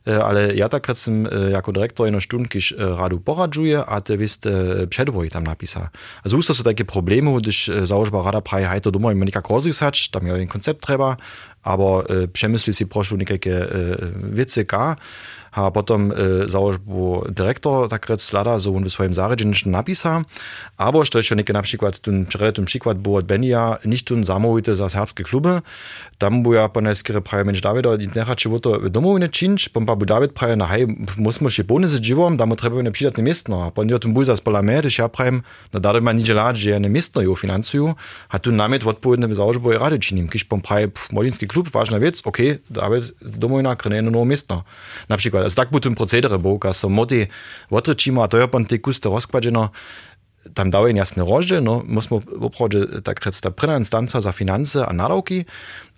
E, 0.07 0.15
ale 0.15 0.55
ja 0.55 0.71
tak 0.71 0.87
som 0.95 1.27
e, 1.27 1.51
jako 1.51 1.71
dyrektor 1.71 2.07
jedno 2.07 2.19
štund, 2.23 2.47
kiž 2.47 2.71
e, 2.71 2.75
radu 2.79 3.19
poradžuje, 3.19 3.83
a 3.83 3.99
te 3.99 4.17
vist 4.17 4.47
předvoj 4.87 5.29
tam 5.29 5.43
napisa. 5.43 5.91
Also 6.23 6.39
ústa 6.39 6.53
sú 6.55 6.63
také 6.63 6.83
problémy, 6.87 7.35
když 7.37 7.83
załožba 7.83 8.23
rada 8.23 8.41
praje, 8.41 8.67
hej 8.67 8.81
to 8.81 8.91
doma 8.91 9.11
ima 9.11 9.25
nekak 9.25 9.49
rozrisać, 9.49 10.09
tam 10.09 10.27
je 10.27 10.31
jeden 10.33 10.47
koncept 10.47 10.81
treba, 10.81 11.17
aber 11.63 12.07
przemyśli 12.33 12.73
si 12.73 12.85
prošu 12.85 13.17
nekake 13.17 13.67
wice 14.31 14.65
ka, 14.65 14.95
a 15.51 15.71
potom 15.71 16.11
e, 16.11 16.15
założbu 16.49 17.23
dyrektor 17.29 17.89
tak 17.89 18.09
rec 18.09 18.33
lada, 18.33 18.59
so 18.59 18.75
on 18.75 18.83
w 18.83 18.89
swoim 18.89 19.13
zarządzie 19.13 19.69
napisa, 19.69 20.23
aber 20.77 21.05
što 21.05 21.19
jeszcze 21.19 21.35
neke 21.35 21.53
na 21.53 21.61
przykład 21.61 21.99
ten 21.99 22.25
przykład, 22.25 22.65
przykład 22.65 22.97
było 22.97 23.17
od 23.17 23.25
Benia, 23.25 23.77
nicht 23.85 24.07
tun 24.07 24.23
samowite 24.23 24.75
za 24.75 24.89
serbskie 24.89 25.23
kluby, 25.23 25.61
tam 26.17 26.43
bu 26.43 26.53
ja 26.53 26.69
poneskere 26.69 27.21
praje 27.21 27.43
mensch 27.45 27.61
Davida, 27.61 27.97
die 27.97 28.07
necha 28.15 28.35
czy 28.35 28.59
to 28.59 28.89
domowine 28.89 29.29
czynsz, 29.29 29.69
pom 29.69 29.85
pa 29.85 29.95
bu 29.95 30.05
David 30.05 30.31
praje 30.31 30.55
na 30.55 30.65
hej, 30.65 30.87
musmo 31.17 31.49
się 31.49 31.63
bonusy 31.63 32.01
dziwom, 32.01 32.37
da 32.37 32.45
mu 32.45 32.55
treba 32.55 32.83
ne 32.83 32.91
przydatne 32.91 33.23
miestno, 33.23 33.65
a 33.65 33.71
pon 33.71 33.89
jo 33.89 33.99
ten 33.99 34.13
bul 34.13 34.25
za 34.25 34.35
spola 34.35 34.61
mer, 34.61 34.85
ja 34.97 35.09
prajem, 35.09 35.41
na 35.73 35.79
dade 35.79 36.01
man 36.01 36.17
nidzie 36.17 36.33
lad, 36.33 36.55
że 36.55 36.79
ne 36.79 36.89
miestno 36.89 37.21
jo 37.21 37.35
financuju, 37.35 37.95
a 38.29 38.39
tu 38.39 38.51
namiet 38.51 38.83
założbu 39.31 39.73
i 39.73 39.77
rady 39.77 39.99
czynim, 39.99 40.29
kiś 40.29 40.43
pom 40.43 40.61
praje, 40.61 40.87
molinski 41.11 41.47
klub, 41.47 41.69
ważna 41.69 41.99
wiec, 41.99 42.21
okej, 42.25 42.51
okay, 42.51 42.59
David 42.69 43.13
domowina 43.21 43.75
krene 43.75 44.01
no 44.01 44.25
miestno. 44.25 44.63
Na 45.09 45.17
przykład, 45.17 45.48
z 45.49 45.55
tak 45.55 45.71
bo 45.71 45.79
procedere 45.95 46.37
bo, 46.37 46.57
ker 46.59 46.73
so 46.73 46.89
moti 46.89 47.25
v 47.69 47.73
otrečima, 47.73 48.27
to 48.27 48.37
je 48.37 48.47
pa 48.47 48.59
ti 48.63 48.81
kuste 48.81 49.09
razkvađeno. 49.09 49.69
Tam 50.53 50.71
daje 50.71 50.95
jasne 50.95 51.23
rožde, 51.23 51.61
no, 51.61 51.83
musimo 51.87 52.21
opravdu 52.39 53.01
tak 53.01 53.25
reći 53.25 53.41
ta 53.41 53.51
prva 53.51 53.77
instanca 53.77 54.21
za 54.21 54.31
finance 54.31 54.79
a 54.87 54.93
nadavki, 54.93 55.45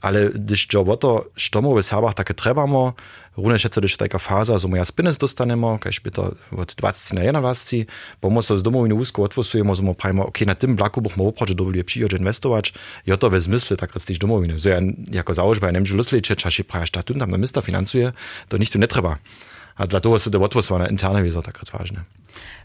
ale 0.01 0.29
když 0.33 0.67
jo 0.73 0.81
o 0.81 0.95
to, 0.95 1.23
što 1.35 1.61
mu 1.61 1.73
v 1.77 1.83
Serbach 1.83 2.17
také 2.17 2.33
trebamo, 2.33 2.93
rune 3.37 3.59
šece, 3.59 3.79
když 3.79 3.97
taka 3.97 4.17
faza, 4.17 4.59
so 4.59 4.67
mu 4.67 4.75
ja 4.75 4.85
spines 4.85 5.17
dostanemo, 5.17 5.77
kaž 5.77 5.99
by 6.03 6.11
to 6.11 6.33
od 6.51 6.73
20 6.75 7.31
na 7.31 7.41
21, 7.41 7.85
bomo 8.21 8.41
so 8.41 8.57
z 8.57 8.63
domovinu 8.63 8.97
úzko 8.97 9.23
odfosujemo, 9.23 9.75
so 9.75 9.83
mu 9.83 9.93
prajmo, 9.93 10.25
ok, 10.25 10.41
na 10.41 10.55
tym 10.55 10.75
blaku 10.75 11.01
boh 11.01 11.15
mu 11.17 11.27
opravdu 11.27 11.53
dovoluje 11.53 11.83
přijoť 11.83 12.11
investować, 12.17 12.73
jo 13.05 13.17
to 13.17 13.29
ve 13.29 13.39
zmysle 13.41 13.77
tak 13.77 13.93
reći 13.93 14.19
domovine. 14.19 14.59
So 14.59 14.69
ja 14.69 14.81
jako 15.11 15.33
założba, 15.33 15.67
ja 15.67 15.71
nemžu 15.71 15.97
lusliče, 15.97 16.35
čaši 16.35 16.63
praja 16.63 16.85
štatun 16.85 17.19
tam 17.19 17.31
na 17.31 17.37
mista 17.37 17.61
financuje, 17.61 18.11
to 18.49 18.57
nič 18.57 18.69
tu 18.69 18.79
netreba. 18.79 19.17
A 19.75 19.87
dla 19.87 19.99
toho 20.03 20.19
sú 20.19 20.29
to 20.29 20.37
odfosované 20.39 20.91
interne 20.91 21.23
viezo 21.23 21.41
tak 21.41 21.59
reći 21.59 21.71
vážne. 21.71 22.03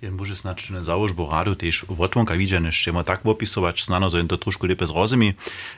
Jen 0.03 0.15
może 0.15 0.37
znaczne 0.37 0.85
założbo 0.85 1.29
radu 1.31 1.55
też 1.55 1.85
wotłonka 1.89 2.37
widziane, 2.37 2.71
chcemy 2.71 3.05
tak 3.05 3.27
opisować, 3.27 3.85
znano, 3.85 4.11
że 4.11 4.25
to 4.25 4.37
troszkę 4.37 4.67
lepiej 4.67 4.89
zrozumie. 4.89 5.35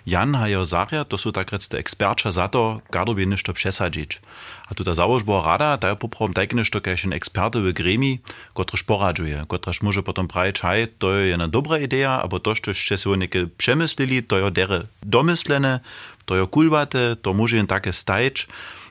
Jan 0.06 0.34
hajo 0.34 0.66
Zaria, 0.66 1.04
to 1.04 1.18
są 1.18 1.32
tak 1.32 1.50
te 1.50 1.78
ekspercza 1.78 2.30
za 2.30 2.48
to, 2.48 2.80
gado 2.90 3.14
by 3.14 3.26
nešto 3.26 3.52
przesadzić. 3.52 4.20
A 4.68 4.74
tu 4.74 4.84
ta 4.84 4.94
założbo 4.94 5.42
rada, 5.42 5.76
daje 5.76 5.96
poprom 5.96 6.32
tak 6.32 6.54
nešto 6.54 6.80
kajšen 6.80 7.12
ekspertowy 7.12 7.72
gremi, 7.72 8.20
kotryż 8.54 8.82
poradzuje, 8.82 9.44
kotryż 9.48 9.82
może 9.82 10.02
potem 10.02 10.28
prawić, 10.28 10.60
hej, 10.60 10.88
to 10.98 11.14
jest 11.14 11.28
jedna 11.30 11.48
dobra 11.48 11.78
idea, 11.78 12.20
albo 12.22 12.40
to, 12.40 12.54
że 12.54 12.74
się 12.74 12.98
sobie 12.98 13.16
niekie 13.16 13.46
przemyslili, 13.56 14.22
to 14.22 14.38
jest 14.38 14.52
dere 14.52 14.86
domyslene, 15.02 15.80
to 16.26 16.36
jest 16.36 16.50
kulbate, 16.50 17.16
to 17.16 17.34
może 17.34 17.56
jen 17.56 17.66
takie 17.66 17.92
stajć, 17.92 18.48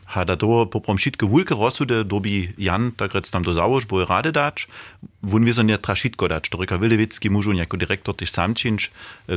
ha 0.07 0.25
da 0.25 0.35
to 0.35 0.65
poprom 0.71 0.97
šitke 0.97 1.27
vulke 1.27 1.55
rosude 1.55 2.03
dobi 2.03 2.53
Jan 2.57 2.91
takrat 2.91 3.29
tam 3.29 3.43
do 3.43 3.53
założ, 3.53 3.85
bo 3.85 4.05
rade 4.05 4.31
dać, 4.31 4.67
wun 5.23 5.45
wir 5.45 5.53
so 5.53 5.63
nie 5.63 5.77
traszitko 5.77 6.27
dać. 6.27 6.49
Torika 6.49 6.77
Wilewicki 6.77 7.29
mużu 7.29 7.53
jako 7.53 7.77
dyrektor 7.77 8.15
też 8.15 8.31
sam 8.31 8.53
czynsz, 8.53 8.91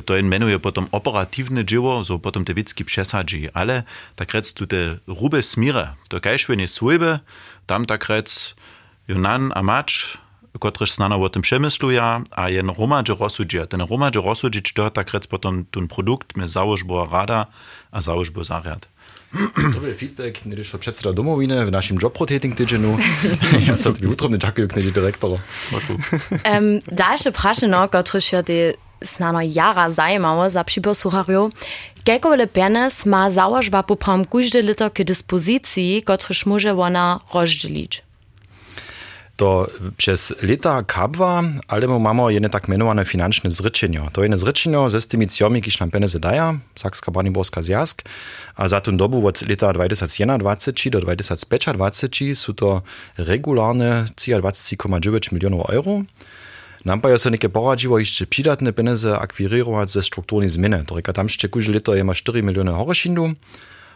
to 0.05 0.19
en 0.19 0.29
menuje 0.29 0.59
potom 0.59 0.87
operatywne 0.93 1.65
dzieło, 1.65 2.05
so 2.05 2.19
potom 2.19 2.45
te 2.45 2.55
wicki 2.55 2.85
przesadzi, 2.85 3.49
ale 3.55 3.83
takrat 4.17 4.53
tu 4.53 4.67
te 4.67 4.99
rube 5.07 5.43
smire, 5.43 5.95
to 6.09 6.21
kajszwenie 6.21 6.69
słybe, 6.69 7.19
tam 7.67 7.87
takrat 7.87 8.55
Jonan 9.09 9.53
a 9.55 9.63
macz, 9.63 10.19
kotryż 10.59 10.93
znano 10.93 11.23
o 11.23 11.29
tym 11.29 11.43
przemysluja, 11.43 12.23
a 12.31 12.51
jen 12.51 12.71
romadże 12.79 13.15
rozsudzi. 13.15 13.59
Ten 13.69 13.81
romadże 13.81 14.21
rozsudzi, 14.21 14.63
to 14.75 14.91
takrat 14.91 15.27
potom 15.27 15.65
ten 15.71 15.89
produkt 15.89 16.37
me 16.37 16.49
założ 16.49 16.85
bo 16.85 17.09
rada, 17.13 17.47
a 17.91 18.01
założ 18.01 18.31
bo 18.31 18.45
zariad. 18.45 18.89
To 19.75 19.81
był 19.81 19.95
feedback, 19.95 20.47
nie 20.47 20.57
došlo 20.57 20.79
předseda 20.79 21.13
domovine 21.13 21.65
v 21.65 21.71
našem 21.71 21.99
job 22.03 22.19
rotating 22.19 22.57
tydzienu. 22.57 22.99
ja 23.69 23.79
som 23.79 23.95
tobie 23.95 24.11
utrobne 24.11 24.43
ďakujem, 24.43 24.67
kneži 24.67 24.91
direktora. 24.91 25.39
um, 25.71 26.83
dalsze 26.91 27.31
prašeno, 27.31 27.87
kotryž 27.89 28.33
je 28.33 28.43
te 28.43 28.59
snano 29.03 29.41
jara 29.41 29.91
zajímaво 29.91 30.51
za 30.51 30.65
připoslucharju. 30.65 31.51
Kelkovele 32.05 32.47
penes 32.47 33.07
ma 33.07 33.31
założba 33.31 33.83
popram 33.83 34.25
kujde 34.25 34.63
lito 34.63 34.91
k 34.91 35.05
dispozycji, 35.05 36.03
kotryž 36.03 36.47
może 36.47 36.75
ona 36.75 37.21
rozdelić? 37.35 38.10
To 39.41 39.67
przez 39.97 40.35
lata 40.43 40.83
kabwa, 40.83 41.43
ale 41.69 41.89
my 41.89 41.99
mamy 41.99 42.33
jedne 42.33 42.51
tak 42.51 42.69
mianowane 42.69 43.05
financzne 43.05 43.51
zryczenie. 43.51 44.01
To 44.13 44.25
jest 44.25 44.41
zryczenie 44.41 44.91
ze 44.91 45.01
tymi 45.01 45.27
cjami, 45.29 45.61
które 45.63 45.77
nam 45.81 45.91
pieniądze 45.91 46.19
dają, 46.21 46.59
Sakska 46.75 47.13
Braniborska 47.13 47.63
Zjazd, 47.63 48.03
a 48.57 48.69
za 48.69 48.81
tą 48.81 48.97
dobu 48.97 49.27
od 49.27 49.49
lata 49.49 49.73
2021 49.73 50.93
do 50.93 51.01
2025 51.01 52.39
są 52.39 52.55
to 52.55 52.83
regularne 53.19 54.05
23,9 54.17 55.33
milionów 55.33 55.71
euro. 55.71 56.03
Nam 56.85 57.01
pa 57.01 57.11
je 57.11 57.19
so 57.19 57.31
neke 57.31 57.49
poradziło 57.49 57.99
jeszcze 57.99 58.27
przydatne 58.27 58.73
pieniądze 58.73 59.19
akwirować 59.19 59.91
ze 59.91 60.03
strukturnej 60.03 60.49
zmiany. 60.49 60.85
To 60.87 61.13
tam 61.13 61.27
jeszcze 61.27 61.49
kuźle 61.49 61.75
lito 61.75 61.95
je 61.95 62.05
ma 62.05 62.15
4 62.15 62.43
miliony 62.43 62.73
horoszindu, 62.73 63.35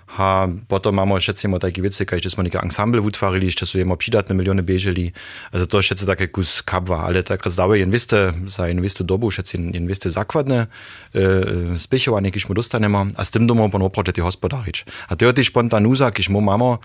Ha, 0.07 0.49
potom 0.69 0.95
mamy 0.95 1.21
šecimo 1.21 1.59
takie 1.59 1.83
wiece, 1.83 2.07
kad 2.07 2.25
smo 2.25 2.43
neke 2.43 2.61
ensemble 2.63 3.01
utvarili, 3.01 3.47
jeszcze 3.47 3.67
są 3.67 3.79
jemo 3.79 3.97
przydatne 3.97 4.35
miliony 4.35 4.63
bieżeli. 4.63 5.13
Also 5.53 5.67
to 5.67 5.83
šece 5.83 6.07
takie 6.07 6.29
kus 6.29 6.63
kabwa, 6.63 7.05
ale 7.05 7.23
tak 7.23 7.51
zdaje 7.51 7.83
inweste, 7.83 8.33
za 8.47 8.69
inwestu 8.69 9.05
dobu 9.05 9.31
šece 9.31 9.59
inweste 9.59 10.11
zakładne 10.11 10.67
e, 11.15 11.79
spiechowanie, 11.79 12.31
kiż 12.31 12.49
mu 12.49 12.55
dostanemo, 12.55 13.07
a 13.17 13.25
z 13.25 13.31
tym 13.31 13.47
domu 13.47 13.71
pon 13.71 13.83
oproče 13.83 14.23
hospodarić. 14.23 14.85
A 15.09 15.17
to 15.17 15.27
je 15.27 15.33
też 15.33 15.49
spontanuza, 15.49 16.11
kiż 16.11 16.29
mu 16.29 16.41
mamo, 16.41 16.79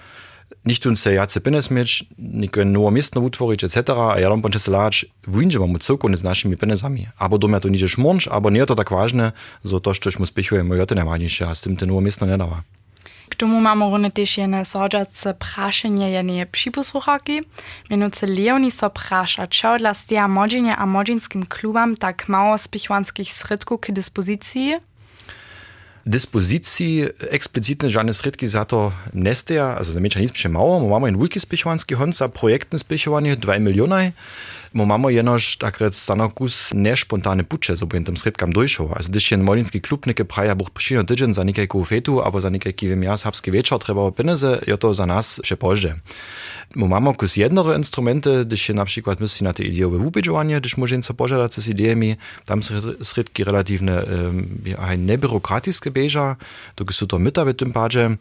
nicht 0.66 0.84
tun 0.84 0.96
se 0.96 1.14
jace 1.14 1.42
penes 1.42 1.72
mieć, 1.72 2.06
niko 2.18 2.66
nowo 2.66 2.92
miestno 2.92 3.22
utworzyć, 3.22 3.64
etc. 3.64 3.78
A 3.94 4.20
ja 4.20 4.30
tam 4.30 4.42
ponče 4.42 4.60
se 4.60 4.72
lać, 4.72 5.06
wujdzie 5.28 5.60
mam 5.60 5.80
całkowicie 5.80 6.18
z 6.18 6.24
naszymi 6.24 6.58
penesami. 6.58 7.08
Abo 7.18 7.38
doma 7.38 7.60
to 7.60 7.70
nidzie 7.70 7.88
szmącz, 7.88 8.28
abo 8.28 8.50
nie 8.50 8.66
to 8.66 8.76
tak 8.76 8.90
ważne, 8.90 9.32
so 9.66 9.80
to, 9.80 9.94
że 9.94 10.20
mu 10.20 10.26
spiechujemy, 10.26 10.78
ja 10.78 10.86
to 10.86 10.96
najważniejsze, 10.96 11.48
a 11.48 11.56
z 11.56 11.62
tym 11.62 11.78
te 11.78 11.86
nowo 11.86 12.02
miestno 12.02 12.28
nie 12.28 12.38
dawa. 12.38 12.62
Tomu 13.40 13.62
mamy 13.62 13.86
rune 13.86 14.12
też 14.12 14.38
jedne 14.38 14.66
sodżace 14.66 15.34
praszenie 15.34 16.12
jednej 16.12 16.46
przypusłuchaki. 16.46 17.42
Mianowicie 17.90 18.28
Leonie 18.28 18.72
so 18.72 18.90
prasza, 18.90 19.48
čo 19.48 19.78
dla 19.78 19.94
stia 19.94 20.28
modzenia 20.28 20.78
a 20.78 20.86
modzinskim 20.86 21.46
klubam 21.46 21.98
tak 21.98 22.30
mało 22.30 22.58
spichwanskich 22.58 23.30
środków 23.30 23.80
k 23.80 23.92
dyspozycji? 23.92 24.78
Dyspozycji 26.06 27.04
eksplicitne 27.20 27.90
żadne 27.90 28.14
środki 28.14 28.48
za 28.48 28.66
to 28.66 28.92
nesteja, 29.14 29.66
also 29.78 29.92
za 29.92 30.00
mechanizm 30.00 30.36
się 30.36 30.50
mało, 30.50 30.90
mamy 30.90 31.10
in 31.10 31.18
wiki 31.18 31.40
spichwanski 31.40 31.96
hon 31.96 32.14
za 32.14 32.30
projektne 32.30 32.80
spichowanie 32.80 33.36
2 33.36 33.60
miliony, 33.60 34.12
Mo 34.74 34.86
mamy 34.86 35.14
jenoż 35.14 35.58
tak 35.58 35.80
rec 35.80 35.96
stano 35.96 36.30
kus 36.30 36.74
nespontane 36.74 37.44
so 37.76 37.88
bym 37.88 38.04
tam 38.04 38.18
sredkam 38.18 38.54
dojšao. 38.54 38.94
Also 38.96 39.10
když 39.10 39.32
jen 39.32 39.44
molinski 39.44 39.82
klub 39.82 40.06
neke 40.06 40.26
praja 40.26 40.56
buch 40.56 40.70
przyjno 40.70 41.04
tydzień 41.04 41.34
za 41.34 41.44
nekajku 41.44 41.86
fetu, 41.86 42.22
albo 42.22 42.42
za 42.42 42.50
nekajki 42.50 42.88
wiem 42.88 43.04
ja 43.04 43.18
serbski 43.18 43.52
wieczor 43.52 43.80
trzeba 43.80 44.12
pieniądze, 44.12 44.62
je 44.68 44.78
to 44.78 44.94
za 44.94 45.06
nas 45.06 45.42
še 45.44 45.58
pożdzie. 45.58 45.96
Mo 46.76 46.88
mamy 46.88 47.14
kus 47.16 47.38
jednore 47.38 47.78
instrumenty, 47.78 48.46
když 48.46 48.70
je 48.70 48.76
na 48.76 48.86
przykład 48.86 49.20
myśli 49.20 49.44
na 49.44 49.54
te 49.54 49.64
ideowe 49.64 49.98
wubidżowanie, 49.98 50.60
když 50.60 50.78
może 50.78 51.00
co 51.00 51.14
pożadać 51.14 51.54
z 51.54 51.68
ideami, 51.68 52.16
tam 52.46 52.60
sredki 53.02 53.44
relatywne 53.44 54.06
um, 54.06 54.62
ein 54.78 55.06
nebyrokratiskie 55.06 55.92
beża, 55.92 56.36
to 56.76 56.86
są 56.94 57.08
to 57.08 57.20
myta 57.20 57.46
w 57.46 57.54
tym 57.54 57.74
padzie, 57.74 58.18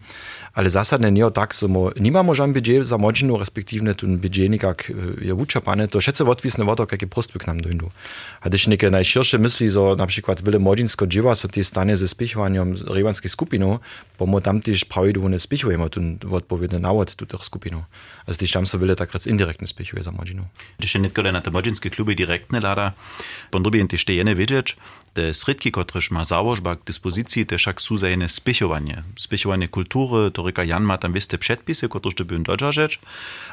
ale 0.58 0.70
zasadne 0.70 1.12
nie 1.12 1.30
tak, 1.30 1.54
so 1.54 1.68
mo, 1.68 1.90
nie 2.00 2.12
mamy 2.12 2.34
żadne 2.34 2.54
budżet 2.54 2.86
za 2.86 2.98
modzinu, 2.98 3.38
respektywnie 3.38 3.94
ten 3.94 4.18
budżet 4.18 4.50
nikak 4.50 4.92
je 5.20 5.34
uczapane, 5.34 5.88
to 5.88 6.00
všetce 6.00 6.24
odwisne 6.24 6.66
od 6.66 6.78
tego, 6.78 6.88
jakie 6.92 7.06
prostby 7.06 7.38
k 7.38 7.46
nam 7.46 7.60
dojdą. 7.60 7.90
A 8.40 8.48
když 8.48 8.66
neke 8.66 8.90
najširsze 8.90 9.38
myśli, 9.38 9.70
so 9.70 9.94
na 9.94 10.06
przykład 10.06 10.42
wyle 10.42 10.58
modzinsko 10.58 11.06
dziewa, 11.06 11.34
so 11.34 11.48
tie 11.48 11.64
stanie 11.64 11.96
ze 11.96 12.08
spichowaniem 12.08 12.74
rewanskich 12.86 13.30
skupinów, 13.30 13.78
bo 14.18 14.26
mo 14.26 14.40
tam 14.40 14.60
też 14.60 14.84
prawidłowne 14.84 15.38
spichujemy 15.40 15.90
ten 15.90 16.18
odpowiedni 16.30 16.80
nawod 16.80 17.14
tu 17.14 17.26
tych 17.26 17.44
skupinów. 17.44 17.84
Also 18.26 18.38
když 18.38 18.52
tam 18.52 18.66
so 18.66 18.78
wyle 18.78 18.96
tak 18.96 19.12
raz 19.12 19.26
indirektne 19.26 19.66
spichuje 19.66 20.02
za 20.02 20.10
modzinu. 20.10 20.44
Když 20.78 20.94
je 20.94 21.00
netko 21.00 21.22
na 21.22 21.40
te 21.40 21.50
modzinske 21.50 21.90
kluby 21.90 22.14
direktne 22.14 22.60
lada, 22.60 22.92
po 23.50 23.60
drugie 23.60 23.88
ty 23.88 23.98
štejene 23.98 24.34
wiedzieć, 24.34 24.76
te 25.18 25.34
sredki, 25.34 25.70
kotrež 25.74 26.10
ma 26.14 26.22
założba 26.24 26.76
k 26.78 26.86
dyspozycji, 26.86 27.42
te 27.42 27.58
však 27.58 27.82
sú 27.82 27.98
zajene 27.98 28.28
spichowanie. 28.30 29.02
Spichowanie 29.18 29.68
kultury, 29.68 30.30
to 30.30 30.46
reka 30.46 30.62
Jan 30.64 30.86
ma 30.86 30.98
tam 30.98 31.12
wiste 31.12 31.38
przedpisy, 31.38 31.88
kotrež 31.88 32.14
to 32.14 32.24
bym 32.24 32.42
dodżarzeć, 32.46 33.02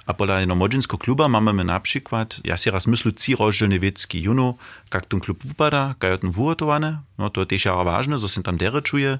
a 0.06 0.14
pola 0.14 0.40
jedno 0.40 0.56
modzinsko 0.56 0.98
kluba 0.98 1.26
mamy 1.28 1.54
my 1.54 1.64
na 1.64 1.80
przykład, 1.80 2.40
ja 2.44 2.58
si 2.58 2.70
raz 2.70 2.88
myslu, 2.88 3.12
ci 3.12 3.36
rozdzielne 3.36 3.80
wiecki 3.80 4.22
junu, 4.22 4.58
jak 4.94 5.06
ten 5.06 5.20
klub 5.20 5.44
wypada, 5.44 5.96
jak 6.04 6.22
ten 6.22 6.32
wurotowane, 6.32 7.02
no 7.18 7.30
to 7.30 7.46
też 7.46 7.66
jara 7.66 7.84
ważne, 7.84 8.20
so 8.20 8.42
tam 8.44 8.58
dere 8.58 8.82
czuje, 8.82 9.20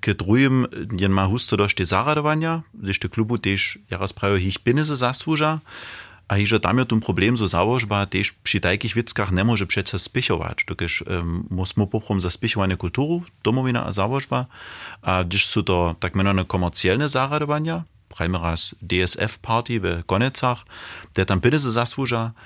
k 0.00 0.14
drugim 0.14 0.66
jen 0.92 1.12
ma 1.12 1.24
husto 1.24 1.56
dość 1.56 1.82
zaradowania, 1.82 2.62
gdyż 2.74 2.98
te 2.98 3.08
klubu 3.08 3.38
też 3.38 3.78
jaraz 3.90 4.12
prawie 4.12 4.38
ich 4.38 4.58
binese 4.64 4.96
zasłuża, 4.96 5.60
a 6.28 6.36
hižo 6.36 6.60
tam 6.60 6.78
je 6.78 6.84
ten 6.84 7.00
problem 7.00 7.40
zo 7.40 7.48
załožba, 7.48 8.04
tež 8.04 8.36
pri 8.44 8.60
takých 8.60 8.94
vickach 8.94 9.30
ne 9.32 9.44
može 9.44 9.66
přece 9.66 9.98
spichovat. 9.98 10.68
Tokiž 10.68 11.02
um, 11.02 11.48
musimo 11.50 11.86
poprom 11.88 12.20
za 12.20 12.30
spichovanie 12.30 12.76
kulturu, 12.76 13.24
domovina 13.44 13.88
a 13.88 13.92
załožba, 13.92 14.46
a 15.02 15.22
když 15.24 15.48
sú 15.48 15.64
to 15.64 15.96
tak 15.98 16.12
menované 16.12 16.44
komerciálne 16.44 17.08
zaradovania, 17.08 17.88
prajme 18.12 18.36
raz 18.36 18.76
DSF 18.84 19.40
party 19.40 19.80
v 19.80 19.86
Konecach, 20.04 20.68
der 21.16 21.24
tam 21.24 21.40
peniaze 21.40 21.72
zasłuža, 21.72 22.36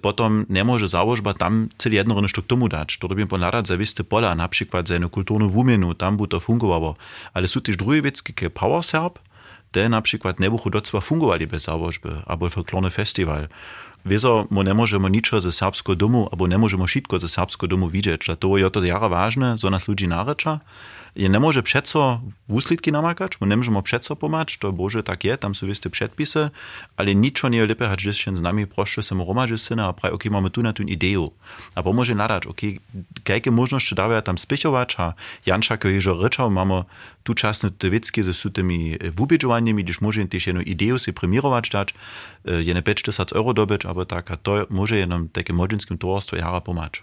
potom 0.00 0.46
nie 0.48 0.64
może 0.64 0.88
założba 0.88 1.34
tam 1.34 1.68
cel 1.78 1.92
jedno 1.92 2.28
sztuk 2.28 2.46
tomu 2.46 2.68
dać. 2.68 2.98
To 2.98 3.08
robimy 3.08 3.26
ponadać 3.26 3.68
za 3.68 3.76
wiste 3.76 4.04
pola, 4.04 4.34
na 4.34 4.48
przykład 4.48 4.88
za 4.88 4.94
jedną 4.94 5.08
kulturną 5.08 5.48
wumienu, 5.48 5.94
tam 5.94 6.16
by 6.16 6.28
to 6.28 6.40
fungowało. 6.40 6.96
Ale 7.34 7.48
są 7.48 7.60
też 7.60 7.76
drugie 7.76 8.02
wiecki, 8.02 8.50
Power 8.50 8.82
Serb, 8.82 9.18
te 9.72 9.88
na 9.88 10.02
przykład 10.02 10.40
ne 10.40 10.50
buchu 10.50 10.70
docva 10.70 11.00
fungovali 11.00 11.46
bez 11.46 11.62
załožby, 11.64 12.22
albo 12.26 12.50
folklorny 12.50 12.90
festiwal. 12.90 13.48
Wieso 14.06 14.46
mo 14.50 14.62
nie 14.62 14.74
możemy 14.74 15.10
niczo 15.10 15.40
ze 15.40 15.52
serbskiego 15.52 15.96
domu, 15.96 16.28
albo 16.32 16.46
nie 16.46 16.58
możemy 16.58 16.86
wszystko 16.86 17.18
ze 17.18 17.28
serbskiego 17.28 17.66
domu 17.66 17.88
widzieć. 17.88 18.26
To 18.40 18.56
je 18.56 18.70
to 18.70 18.84
jara 18.84 19.08
ważne, 19.08 19.58
zo 19.58 19.70
nas 19.70 19.88
ludzi 19.88 20.08
nareča. 20.08 20.60
Je 21.16 21.28
ne 21.28 21.40
może 21.40 21.62
przeco 21.62 22.20
wuslitki 22.48 22.92
namakać, 22.92 23.40
my 23.40 23.46
nie 23.46 23.56
możemy 23.56 23.82
przeco 23.82 24.16
pomać, 24.16 24.58
to 24.58 24.72
Boże 24.72 25.02
tak 25.02 25.24
je, 25.24 25.38
tam 25.38 25.54
są 25.54 25.66
wiste 25.66 25.90
przedpisy, 25.90 26.50
ale 26.96 27.14
niczo 27.14 27.48
nie 27.48 27.66
lepiej 27.66 27.88
hać, 27.88 28.00
że 28.00 28.14
się 28.14 28.36
z 28.36 28.42
nami 28.42 28.66
proszę 28.66 29.02
się 29.02 29.24
romadzi 29.24 29.58
syna, 29.58 29.86
a 29.86 29.92
praj, 29.92 30.12
ok, 30.12 30.24
mamy 30.24 30.50
tu 30.50 30.62
na 30.62 30.72
tu 30.72 30.82
ideę. 30.82 31.28
A 31.74 31.82
pomoże 31.82 32.14
nadać, 32.14 32.46
ok, 32.46 32.60
jakie 33.28 33.50
możności 33.50 33.94
daje 33.94 34.22
tam 34.22 34.38
spichować, 34.38 34.94
a 34.98 35.14
Janczak 35.46 35.84
je 35.84 36.00
że 36.00 36.14
ryczał, 36.14 36.50
mamy 36.50 36.84
tu 37.24 37.34
czasne 37.34 37.70
te 37.70 37.90
wieckie 37.90 38.24
ze 38.24 38.50
tymi 38.50 38.96
wubidżowaniami, 39.16 39.84
gdyż 39.84 40.00
może 40.00 40.24
też 40.24 40.46
jedną 40.46 40.62
ideę 40.62 40.98
się 40.98 41.12
premierować 41.12 41.70
dać, 41.70 41.94
je 42.44 42.74
nie 42.74 42.82
50 42.82 43.32
euro 43.32 43.54
dobyć, 43.54 43.86
aber 43.86 44.06
tak, 44.06 44.30
a 44.30 44.36
to 44.36 44.66
może 44.70 44.96
jednom 44.96 45.28
takie 45.28 45.52
modzinskim 45.52 45.98
towarstwo 45.98 46.36
jara 46.36 46.60
pomać. 46.60 47.02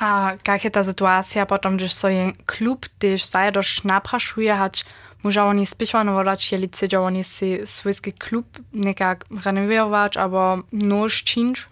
A 0.00 0.32
jak 0.48 0.64
je 0.64 0.70
ta 0.70 0.84
sytuacja 0.84 1.46
potom, 1.46 1.76
když 1.76 1.92
so 1.92 2.08
jen 2.08 2.32
klub, 2.46 2.86
když 2.98 3.22
dość 3.52 3.84
naprašuje, 3.84 4.54
hać 4.54 4.84
może 5.22 5.44
oni 5.44 5.66
spichwano 5.66 6.12
wodać, 6.12 6.52
jeli 6.52 6.68
cedzia 6.68 7.00
oni 7.00 7.24
si 7.24 7.60
swojski 7.64 8.12
klub 8.12 8.46
nekak 8.72 9.24
renowować, 9.44 10.16
albo 10.16 10.58
noż 10.72 11.24
czynć? 11.24 11.66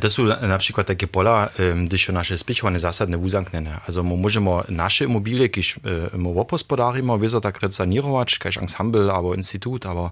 To 0.00 0.10
są 0.10 0.22
na 0.24 0.58
przykład 0.58 0.86
takie 0.86 1.06
pola, 1.06 1.48
gdyż 1.84 2.08
nasze 2.08 2.38
spichowane 2.38 2.78
zasadne 2.78 3.18
uzamknięte. 3.18 3.80
Also 3.86 4.02
my 4.02 4.16
możemy 4.16 4.50
nasze 4.68 5.04
immobilie, 5.04 5.48
když 5.48 5.80
my 6.12 6.28
opospodarimy, 6.28 7.18
wiedzą 7.18 7.40
tak 7.40 7.58
sanirować, 7.70 8.38
kaž 8.38 8.58
ensemble, 8.58 9.12
albo 9.12 9.34
instytut, 9.34 9.86
albo 9.86 10.10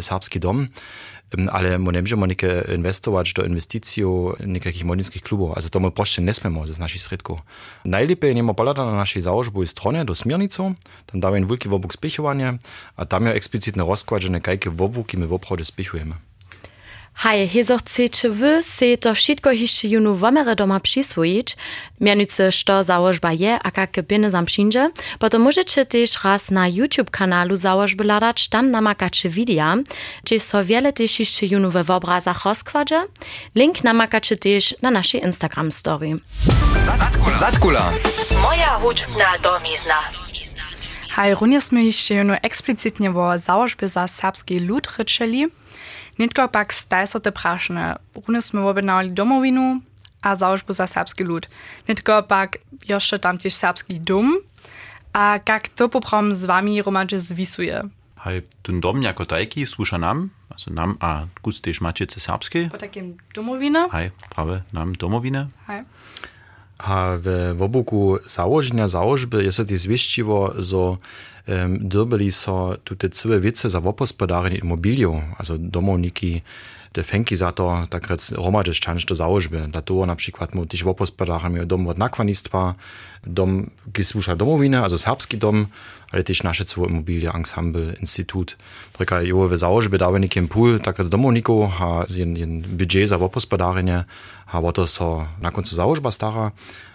serbski 0.00 0.40
dom, 0.40 0.68
ale 1.52 1.78
my 1.78 1.92
nie 1.92 2.02
możemy 2.02 2.26
nike 2.26 2.64
inwestować 2.74 3.32
do 3.32 3.44
inwestycji 3.44 4.04
niekakich 4.46 4.84
młodinskich 4.84 5.22
klubów. 5.22 5.56
Also 5.56 5.68
to 5.68 5.80
my 5.80 5.90
proste 5.90 6.22
nie 6.22 6.26
наши 6.26 6.72
z 6.74 6.78
naszych 6.78 7.02
środków. 7.02 7.40
Najlepiej 7.84 8.34
nie 8.34 8.42
ma 8.42 8.54
polada 8.54 8.84
na 8.84 8.92
naszej 8.92 9.22
założboj 9.22 9.66
stronie 9.66 10.04
do 10.04 10.14
smiernicą, 10.14 10.74
tam 11.06 11.20
damy 11.20 11.46
wielki 11.46 11.68
wobóg 11.68 11.94
spichowania, 11.94 12.58
a 12.96 13.04
tam 13.04 13.24
jest 13.24 13.36
eksplicitne 13.36 13.84
rozkładzone, 13.84 14.40
jakie 14.46 14.70
wobóki 14.70 15.16
my 15.18 15.26
w 15.26 15.32
obchodzie 15.32 15.64
spichujemy. 15.64 16.27
Hej, 17.20 17.48
hezo 17.48 17.78
wy 18.30 18.62
se 18.62 18.96
to 18.96 19.14
wszystko 19.14 19.52
jeszcze 19.52 19.88
junu 19.88 20.16
womere 20.16 20.56
doma 20.56 20.80
przyswoić, 20.80 21.56
mianowicie 22.00 22.52
što 22.52 22.84
założba 22.84 23.32
je, 23.32 23.58
a 23.64 23.80
jakie 23.80 24.02
pieniądze 24.02 24.44
przyjdzie, 24.44 24.90
potem 25.18 25.42
możecie 25.42 25.86
też 25.86 26.24
raz 26.24 26.50
na 26.50 26.68
YouTube 26.68 27.10
kanalu 27.10 27.56
założby 27.56 28.04
ladać, 28.04 28.48
tam 28.48 28.70
namakacie 28.70 29.28
wideo, 29.28 29.76
gdzie 30.24 30.40
so 30.40 30.64
wiele 30.64 30.92
też 30.92 31.20
jeszcze 31.20 31.46
junu 31.46 31.70
we 31.70 31.94
obrazach 31.94 32.44
rozkładzie. 32.44 33.04
Link 33.54 33.84
namakacie 33.84 34.36
też 34.36 34.74
na 34.82 34.90
naszej 34.90 35.24
Instagram 35.24 35.72
story. 35.72 36.16
Zatkula. 37.36 37.92
Moja 38.42 38.78
hudbna 38.80 39.38
domizna. 39.42 39.98
Hej, 41.10 41.34
również 41.34 41.64
sme 41.64 41.84
jeszcze 41.84 42.14
junu 42.14 42.34
eksplicitnie 42.42 43.10
o 43.10 43.38
założbie 43.38 43.88
za 43.88 44.08
serbski 44.08 44.60
lud 44.60 44.86
ryczeli, 44.98 45.46
Nitko 46.18 46.48
pak 46.50 46.72
staj 46.72 47.06
so 47.06 47.18
te 47.22 47.30
prašne. 47.30 47.96
Rune 48.14 48.42
sme 48.42 48.66
objednali 48.66 49.14
domovinu 49.14 49.80
a 50.22 50.34
załožbu 50.34 50.72
za 50.74 50.86
serbski 50.86 51.24
lud. 51.24 51.46
Nitko 51.88 52.22
pak 52.22 52.58
jeszcze 52.88 53.18
tam 53.18 53.38
też 53.38 53.54
serbski 53.54 54.00
dom. 54.00 54.42
A 55.12 55.38
jak 55.48 55.68
to 55.68 55.88
poprom 55.88 56.32
z 56.32 56.44
wami 56.44 56.82
romadže 56.82 57.20
zvisuje? 57.20 57.82
Hej, 58.18 58.42
ten 58.62 58.80
dom 58.80 59.02
jako 59.02 59.26
tajki 59.26 59.66
słusza 59.66 59.98
nam, 59.98 60.30
also 60.50 60.70
nam 60.70 60.96
a 61.00 61.26
gust 61.42 61.64
też 61.64 61.80
mačice 61.80 62.20
serbskiej. 62.20 62.70
Po 62.70 62.78
takim 62.78 63.16
domowine? 63.34 63.88
Hej, 63.92 64.10
prawe, 64.30 64.62
nam 64.72 64.92
domowine. 64.92 65.46
Hej. 65.66 65.84
A 66.78 67.12
w 67.22 67.62
oboku 67.62 68.18
założenia 68.26 68.88
założby 68.88 69.44
jest 69.44 69.56
to 69.56 69.64
zwieściło, 69.68 70.54
że 70.58 70.76
um, 70.76 70.98
dobili 71.88 72.32
so 72.32 72.76
tute 72.84 73.10
całe 73.10 73.40
wice 73.40 73.70
za 73.70 73.78
opospodarzenie 73.78 74.58
immobiliów, 74.58 75.16
also 75.38 75.58
domowniki, 75.58 76.42
te 76.92 77.02
fenki 77.02 77.36
za 77.36 77.52
to, 77.52 77.86
tak 77.90 78.08
rec 78.08 78.32
romadžiš 78.32 78.80
čanč 78.80 79.04
do 79.04 79.14
założby. 79.14 79.68
Dla 79.68 79.82
toho 79.82 80.06
na 80.06 80.16
przykład 80.16 80.54
mu 80.54 80.66
tyś 80.66 80.82
opospodarzamy 80.82 81.66
dom 81.66 81.88
od 81.88 81.98
nakwanistwa, 81.98 82.74
dom, 83.26 83.70
ki 83.92 84.04
słusza 84.04 84.36
domowine, 84.36 84.82
also 84.82 84.98
serbski 84.98 85.38
dom, 85.38 85.66
ale 86.12 86.22
też 86.22 86.42
nasze 86.42 86.64
całe 86.64 86.88
immobilie, 86.88 87.30
ensemble, 87.34 87.94
instytut. 88.00 88.56
Tylko 88.98 89.16
w 89.48 89.58
założby 89.58 89.98
dały 89.98 90.20
nikiem 90.20 90.48
pól, 90.48 90.80
tak 90.80 90.98
rec 90.98 91.08
domowniku, 91.08 91.68
ha 91.78 92.04
jen, 92.10 92.36
jen 92.36 92.60
budżet 92.60 93.08
za 93.08 93.16
opospodarzenie, 93.16 94.04
ha 94.46 94.72
to 94.72 94.86
so 94.86 95.26
na 95.40 95.50
końcu 95.50 95.76
założba 95.76 96.10
stara, 96.10 96.50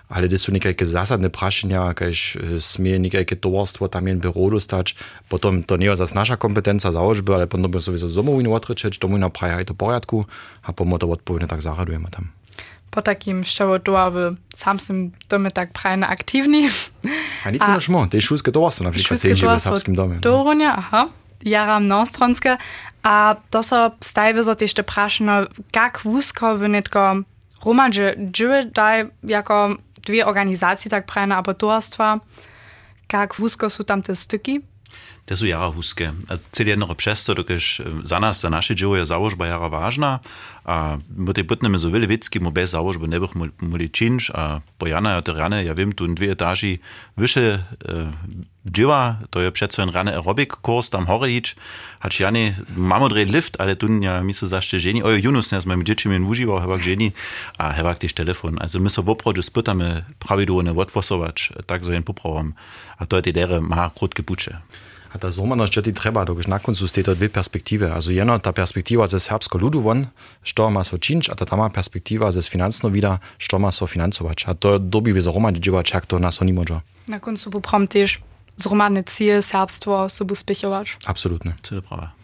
ale 0.09 0.29
to 0.29 0.37
są 0.37 0.51
niekajkie 0.51 0.85
zasadne 0.85 1.29
prašenia, 1.29 1.93
kaž 1.93 2.37
smie 2.59 2.99
niekajkie 2.99 3.35
towarstwo 3.35 3.89
tam 3.89 4.07
jen 4.07 4.19
byro 4.19 4.49
dostać, 4.49 4.95
potom 5.29 5.63
to 5.63 5.77
nie 5.77 5.85
jest 5.85 5.99
zas 5.99 6.13
nasza 6.13 6.37
kompetencja 6.37 6.91
założby, 6.91 7.35
ale 7.35 7.47
potom 7.47 7.71
by 7.71 7.81
sowieso 7.81 8.09
zomowinu 8.09 8.53
odryczeć, 8.53 8.97
domowina 8.97 9.29
praja 9.29 9.61
i 9.61 9.65
to 9.65 9.73
porядku, 9.73 10.25
a 10.63 10.73
pomo 10.73 10.97
to 10.97 11.09
odpowiednio 11.09 11.47
tak 11.47 11.61
zaradujemy 11.61 12.09
tam. 12.09 12.27
Po 12.91 13.01
takim 13.01 13.43
szczełotuławy 13.43 14.35
sam 14.55 14.79
sam 14.79 15.11
domy 15.29 15.51
tak 15.51 15.73
prajne 15.73 16.07
aktywni. 16.07 16.69
A 17.45 17.49
nic 17.49 17.67
nie 17.67 17.81
szmo, 17.81 18.07
jest 18.13 18.27
szulskie 18.27 18.51
towarstwo 18.51 18.83
na 18.83 18.91
przykład, 18.91 19.19
w 19.19 19.61
serbskim 19.61 19.95
domie. 19.95 20.19
Doronia, 20.19 20.75
aha. 20.77 21.09
Jara 21.45 21.79
mnostronske, 21.79 22.57
a 23.03 23.35
to 23.49 23.63
so 23.63 23.91
stajwy 23.99 24.43
za 24.43 24.55
też 24.55 24.73
te 24.73 24.83
prašeno, 24.83 25.33
jak 25.75 25.99
wózko 26.05 26.57
wynitko 26.57 27.23
romadže 27.65 28.15
džive 28.31 28.65
daj 28.65 29.05
jako 29.23 29.75
dwie 30.05 30.25
organizacje 30.25 30.91
tak 30.91 31.05
prajne 31.05 31.35
aborturstwa, 31.35 32.19
jak 33.13 33.35
wózko 33.35 33.69
są 33.69 33.83
tam 33.83 34.01
te 34.01 34.15
styki? 34.15 34.61
To 35.25 35.37
są 35.37 35.45
jara 35.45 35.71
huske. 35.71 36.13
A 36.29 36.37
celý 36.51 36.69
jednoho 36.69 36.95
přesto, 36.95 37.33
dokež 37.33 37.81
za 38.03 38.19
nas, 38.19 38.41
za 38.41 38.49
naše 38.49 38.75
dzieło 38.75 38.95
je 38.95 39.05
założba 39.05 39.47
jara 39.47 39.69
ważna, 39.69 40.19
a 40.65 40.97
my 41.15 41.33
tej 41.33 41.43
bytnemy 41.43 41.79
so 41.79 41.91
wiele 41.91 42.07
wiecki, 42.07 42.39
mu 42.39 42.51
bez 42.51 42.69
założby 42.69 43.07
nie 43.07 43.19
bych 43.19 43.35
mogli 43.61 43.89
czynić, 43.89 44.31
a 44.31 44.61
po 44.77 44.87
jana, 44.87 45.11
ja 45.11 45.33
rane, 45.33 45.63
ja 45.63 45.75
wiem, 45.75 45.93
tu 45.93 46.07
dwie 46.07 46.31
etaži 46.31 46.79
wyższe 47.17 47.41
e, 47.41 48.11
dzieła, 48.65 49.17
to 49.29 49.41
je 49.41 49.51
přece 49.51 49.81
jen 49.81 49.89
rane 49.89 50.11
aerobik 50.11 50.53
kurs 50.55 50.89
tam 50.89 51.05
hore 51.05 51.31
ić, 51.31 51.55
hać 51.99 52.19
jany, 52.19 52.55
mamy 52.75 53.09
drej 53.09 53.25
lift, 53.25 53.61
ale 53.61 53.75
tu 53.75 53.87
ja 54.01 54.23
mi 54.23 54.33
so 54.33 54.47
zaście 54.47 54.79
ženi, 54.79 55.03
ojo 55.03 55.17
Junus, 55.17 55.51
ne, 55.51 55.61
z 55.61 55.65
moimi 55.65 55.83
dziećmi 55.83 56.15
in 56.15 56.23
užiwał, 56.23 56.59
hewak 56.59 56.81
ženi, 56.81 57.11
a 57.57 57.73
hewak 57.73 57.99
też 57.99 58.13
telefon. 58.13 58.57
Also 58.61 58.79
my 58.79 58.89
so 58.89 59.03
w 59.03 59.09
oprodzie 59.09 59.43
spytamy 59.43 60.03
prawidłowo 60.19 60.81
odwosować, 60.81 61.53
tak 61.65 61.85
so 61.85 61.91
jen 61.91 62.03
poprawam, 62.03 62.53
a 62.97 63.05
to 63.05 63.15
je 63.17 63.21
tej 63.21 63.61
ma 63.61 63.89
krótkie 63.89 64.23
pucze. 64.23 64.61
A 65.13 65.17
ta 65.21 65.29
zrovna 65.29 65.67
ti 65.67 65.93
treba, 65.93 66.25
dokiž 66.25 66.49
na 66.49 66.57
koncu 66.59 66.87
ste 66.89 67.05
to 67.05 67.13
dve 67.13 67.29
perspektive. 67.29 67.85
Also 67.93 68.09
jedna 68.09 68.41
ta 68.41 68.51
perspektiva 68.51 69.07
ze 69.07 69.19
serbsko 69.19 69.57
ludu 69.61 69.79
von, 69.79 70.09
što 70.43 70.69
ma 70.69 70.83
so 70.83 70.97
činč, 70.97 71.29
a 71.29 71.35
ta 71.35 71.45
tama 71.45 71.69
perspektiva 71.69 72.31
ze 72.31 72.41
finansno 72.41 72.89
vida, 72.89 73.21
što 73.37 73.59
ma 73.59 73.71
so 73.71 73.87
financovač. 73.87 74.47
A 74.47 74.53
to 74.53 74.77
dobi 74.77 75.13
vi 75.13 75.21
zroma 75.21 75.51
dživač, 75.51 75.93
jak 75.93 76.05
to 76.05 76.19
nas 76.19 76.41
oni 76.41 76.53
može. 76.53 76.81
Na 77.07 77.19
koncu 77.19 77.51
poprom 77.51 77.87
tež 77.87 78.17
zromadne 78.57 79.03
cilje 79.03 79.41
serbstvo 79.41 80.09
so 80.09 80.25
bu 80.25 80.35
spichovač. 80.35 80.97
Absolutne. 81.05 81.55
Cele 81.61 81.81
prava. 81.81 82.22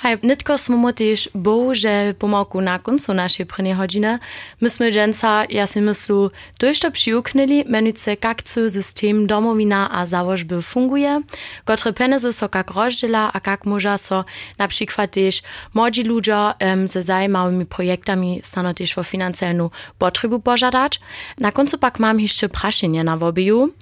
Hej, 0.00 0.24
nitko 0.24 0.56
smo 0.58 0.80
motiž 0.80 1.28
bohužel 1.36 2.16
pomoku 2.16 2.56
na 2.64 2.80
koncu 2.80 3.12
našej 3.12 3.44
prvnej 3.44 3.76
hodiny. 3.76 4.16
My 4.64 4.68
sme 4.72 4.88
dženca, 4.88 5.44
ja 5.52 5.68
si 5.68 5.84
myslu, 5.84 6.32
to 6.56 6.72
ešte 6.72 6.88
přiuknili, 6.88 7.68
menujúce, 7.68 8.16
kak 8.16 8.40
celý 8.40 8.72
systém 8.72 9.28
domovina 9.28 9.92
a 9.92 10.08
załožby 10.08 10.64
funguje, 10.64 11.20
kotre 11.68 11.92
peniaze 11.92 12.32
so 12.32 12.48
kak 12.48 12.72
rozdziela 12.72 13.28
a 13.28 13.38
kak 13.44 13.68
môža 13.68 14.00
so 14.00 14.24
napríklad 14.56 15.12
tiež 15.12 15.44
młodzi 15.76 16.08
ľudia 16.08 16.56
um, 16.56 16.88
ze 16.88 17.04
zajímavými 17.04 17.68
projektami 17.68 18.40
stano 18.40 18.72
tiež 18.72 18.96
vo 18.96 19.04
financiálnu 19.04 19.68
potrebu 20.00 20.40
požadať. 20.40 20.96
Na 21.36 21.52
koncu 21.52 21.76
pak 21.76 22.00
mám 22.00 22.24
ešte 22.24 22.48
prašenie 22.48 23.04
na 23.04 23.20
wobiju. 23.20 23.76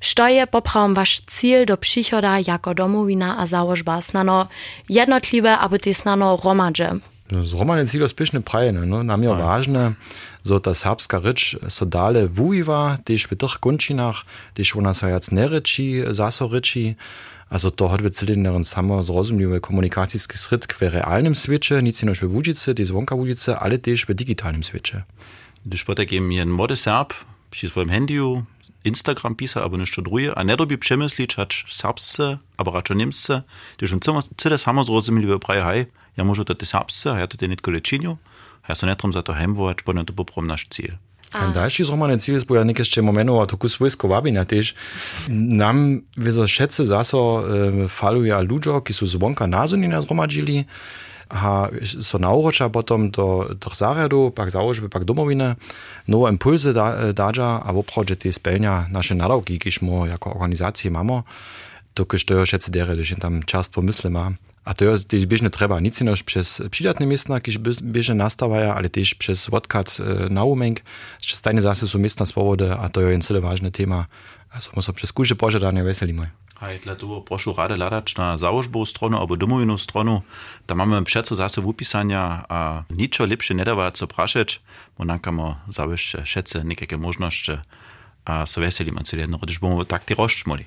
Što 0.00 0.28
je 0.28 0.46
poprawom 0.46 0.94
wasz 0.94 1.20
cel 1.26 1.66
do 1.66 1.76
przychoda 1.76 2.38
jako 2.46 2.74
domowina 2.74 3.36
a 3.38 3.46
założba? 3.46 4.00
Snano 4.00 4.46
jednotliwe, 4.88 5.58
aby 5.58 5.78
te 5.78 5.94
snano 5.94 6.38
romadže? 6.44 7.00
Zromadne 7.28 7.84
cílo 7.84 8.08
spiešne 8.08 8.40
prajene. 8.40 8.86
No? 8.86 9.04
Nam 9.04 9.22
je 9.22 9.28
ważne, 9.28 9.92
so 10.44 10.60
ta 10.60 10.74
serbska 10.74 11.18
rycz 11.20 11.60
so 11.68 11.84
dale 11.84 12.24
wujiwa, 12.28 12.98
tež 13.04 13.28
v 13.28 13.36
tých 13.36 13.60
končinách, 13.60 14.24
tež 14.56 14.80
ona 14.80 14.96
so 14.96 15.06
jac 15.06 15.28
nereči, 15.28 16.08
zaso 16.10 16.48
reči, 16.48 16.96
Also 17.50 17.70
to 17.70 17.88
hat 17.88 18.02
wir 18.02 18.12
cylinderen 18.12 18.64
samo 18.64 19.02
zrozumiałe 19.02 19.60
komunikacijski 19.60 20.38
schritt 20.38 20.72
w 20.72 20.82
realnym 20.82 21.34
świecie, 21.34 21.82
nic 21.82 22.02
ino 22.02 22.14
w 22.14 22.24
Wudzice, 22.28 22.74
die 22.74 22.86
zwonka 22.86 23.16
Wudzice, 23.16 23.58
ale 23.58 23.78
też 23.78 24.06
w 24.06 24.14
digitalnym 24.14 24.62
świecie. 24.62 25.02
Gdyż 25.66 25.84
potem 25.84 26.32
je 26.32 26.46
młody 26.46 26.76
Serb 26.76 27.14
przy 27.50 27.68
swoim 27.68 27.88
handyu 27.88 28.44
Instagram 28.84 29.34
pisa, 29.34 29.62
aber 29.62 29.78
nicht 29.78 30.00
druje, 30.00 30.34
a 30.34 30.44
nedobi 30.44 30.78
przemyslić, 30.78 31.34
hać 31.34 31.64
serbsce, 31.68 32.38
aber 32.56 32.74
raczej 32.74 32.96
niemsce, 32.96 33.42
gdyż 33.78 33.92
on 33.92 34.22
cyle 34.36 34.58
samo 34.58 34.84
zrozumieli 34.84 35.38
praje, 35.38 35.62
hej, 35.62 35.86
ja 36.16 36.24
może 36.24 36.44
to 36.44 36.54
te 36.54 36.66
serbsce, 36.66 37.12
a 37.12 37.18
ja 37.18 37.26
to 37.26 37.36
te 37.36 37.48
nicht 37.48 37.60
kolečinju, 37.60 38.16
ja 38.68 38.74
so 38.74 38.86
netrom 38.86 39.12
za 39.12 39.22
to 39.22 39.32
heimwołać, 39.32 39.78
bo 39.86 40.04
to 40.04 40.12
poprom 40.12 40.46
nasz 40.46 40.66
cel. 40.68 40.98
A 41.32 41.52
další 41.52 41.84
zrovna 41.84 42.16
cíl 42.16 42.40
bo 42.48 42.56
ja 42.56 42.64
niekde 42.64 42.88
ešte 42.88 43.04
momenoval 43.04 43.44
takú 43.44 43.68
svojskú 43.68 44.08
vabina 44.08 44.48
tiež. 44.48 44.72
Nam 45.28 46.08
vizo 46.16 46.48
všetci 46.48 46.88
zaso 46.88 47.20
e, 47.20 47.40
faluje 47.84 48.32
a 48.32 48.40
ľuďo, 48.40 48.80
ki 48.80 48.92
sú 48.96 49.04
zvonka 49.04 49.44
názorní 49.44 49.92
nazromadžili, 49.92 50.64
a 51.28 51.68
so 52.00 52.18
nauroča 52.18 52.68
potom 52.68 53.10
do 53.10 53.54
tych 53.60 53.76
zariadu, 53.76 54.30
pak 54.30 54.50
założby, 54.50 54.88
pak 54.88 55.04
domowiny, 55.04 55.56
nowe 56.08 56.30
impulsy 56.30 56.72
da, 56.72 57.12
dadza, 57.12 57.62
a 57.64 57.72
woprawdzie 57.72 58.16
te 58.16 58.32
spełnia 58.32 58.86
nasze 58.90 59.14
nadawki, 59.14 59.58
kiż 59.58 59.82
mo 59.82 60.06
jako 60.06 60.30
organizacje 60.30 60.90
mamy, 60.90 61.22
to 61.94 62.06
kiż 62.06 62.24
to 62.24 62.34
już 62.34 62.52
jeszcze 62.52 62.70
dere, 62.70 62.94
gdyż 62.94 63.14
tam 63.20 63.42
czas 63.42 63.68
pomysły 63.68 64.10
ma. 64.10 64.32
A 64.68 64.74
to 64.74 64.84
jest 64.84 65.08
też 65.08 65.26
bieżnie 65.26 65.50
trzeba, 65.50 65.80
nic 65.80 66.00
nie 66.00 66.14
przez 66.24 66.62
przydatne 66.70 67.06
miejsca, 67.06 67.40
kiż 67.40 67.58
bieżnie 67.82 68.14
nastawaja, 68.14 68.74
ale 68.74 68.88
też 68.88 69.14
przez 69.14 69.48
odkat 69.48 69.96
e, 70.00 70.28
naumek, 70.28 70.84
przez 71.20 71.40
tajne 71.40 71.62
zasy 71.62 71.88
są 71.88 71.98
miejsca 71.98 72.26
swobody, 72.26 72.72
a 72.72 72.88
to 72.88 73.00
jest 73.00 73.30
ein 73.30 73.40
ważne 73.40 73.70
tema. 73.70 74.06
Also, 74.50 74.70
muss 74.76 74.90
przez 74.90 75.12
kurze 75.12 75.36
pożadanie 75.36 75.84
weselimy. 75.84 76.30
Hej, 76.60 76.78
dla 76.78 76.96
toho 76.96 77.20
prošu 77.20 77.54
rade 77.56 77.76
ladać 77.76 78.16
na 78.16 78.38
założbą 78.38 78.84
stronę 78.86 79.18
albo 79.18 79.36
domowinú 79.36 79.78
stronu. 79.78 80.22
Tam 80.66 80.78
mamy 80.78 81.04
przeco 81.04 81.36
zase 81.36 81.60
wupisania 81.60 82.44
a 82.48 82.84
niczo 82.90 83.26
lepsze 83.26 83.54
nie 83.54 83.64
dawa 83.64 83.90
co 83.90 84.06
praszeć, 84.06 84.60
bo 84.98 85.04
nankamo 85.04 85.56
zawyższe 85.68 86.26
szece 86.26 86.64
niekieke 86.64 86.98
możności 86.98 87.52
a 88.24 88.46
so 88.46 88.60
weselimy 88.60 89.02
co 89.02 89.16
jedno, 89.16 89.38
gdyż 89.38 89.58
bomo 89.58 89.84
tak 89.84 90.04
ty 90.04 90.14
rozczmoli. 90.14 90.64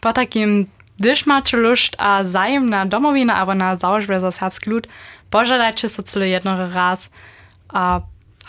Po 0.00 0.12
takim, 0.12 0.66
gdyż 1.00 1.26
macie 1.26 1.56
lust 1.56 1.96
a 1.98 2.24
zajem 2.24 2.70
na 2.70 2.86
domowinę 2.86 3.34
albo 3.34 3.54
na 3.54 3.76
założbę 3.76 4.20
za 4.20 4.30
serbski 4.30 4.70
lud, 4.70 4.88
pożadajcie 5.30 5.88
so 5.88 6.02
cyle 6.02 6.28
jedno 6.28 6.68
raz 6.68 7.10
a 7.68 8.00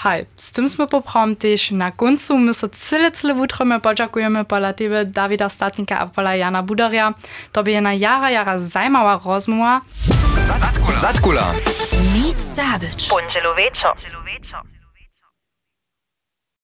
Hej, 0.04 0.26
z 0.38 0.52
tym 0.52 0.66
sme 0.70 0.88
poprom 0.88 1.36
też 1.36 1.72
na 1.72 1.92
końcu. 1.92 2.38
My 2.38 2.54
so 2.54 2.70
cyle, 2.70 3.12
cyle 3.12 3.34
wutromy 3.34 3.80
podziakujemy 3.80 4.46
pola 4.46 4.74
tebe 4.74 5.06
Dawida 5.06 5.50
Statnika 5.50 6.00
a 6.00 6.08
pola 6.08 6.36
Jana 6.36 6.64
Budaria. 6.64 7.14
To 7.52 7.64
by 7.64 7.82
na 7.82 7.94
jara, 7.94 8.32
jara 8.32 8.58
zajmała 8.60 9.22
rozmowa. 9.26 9.82
Zatkula. 10.98 11.54
Nic 12.14 12.38
zabyć. 12.42 13.10
Bądź 13.10 13.34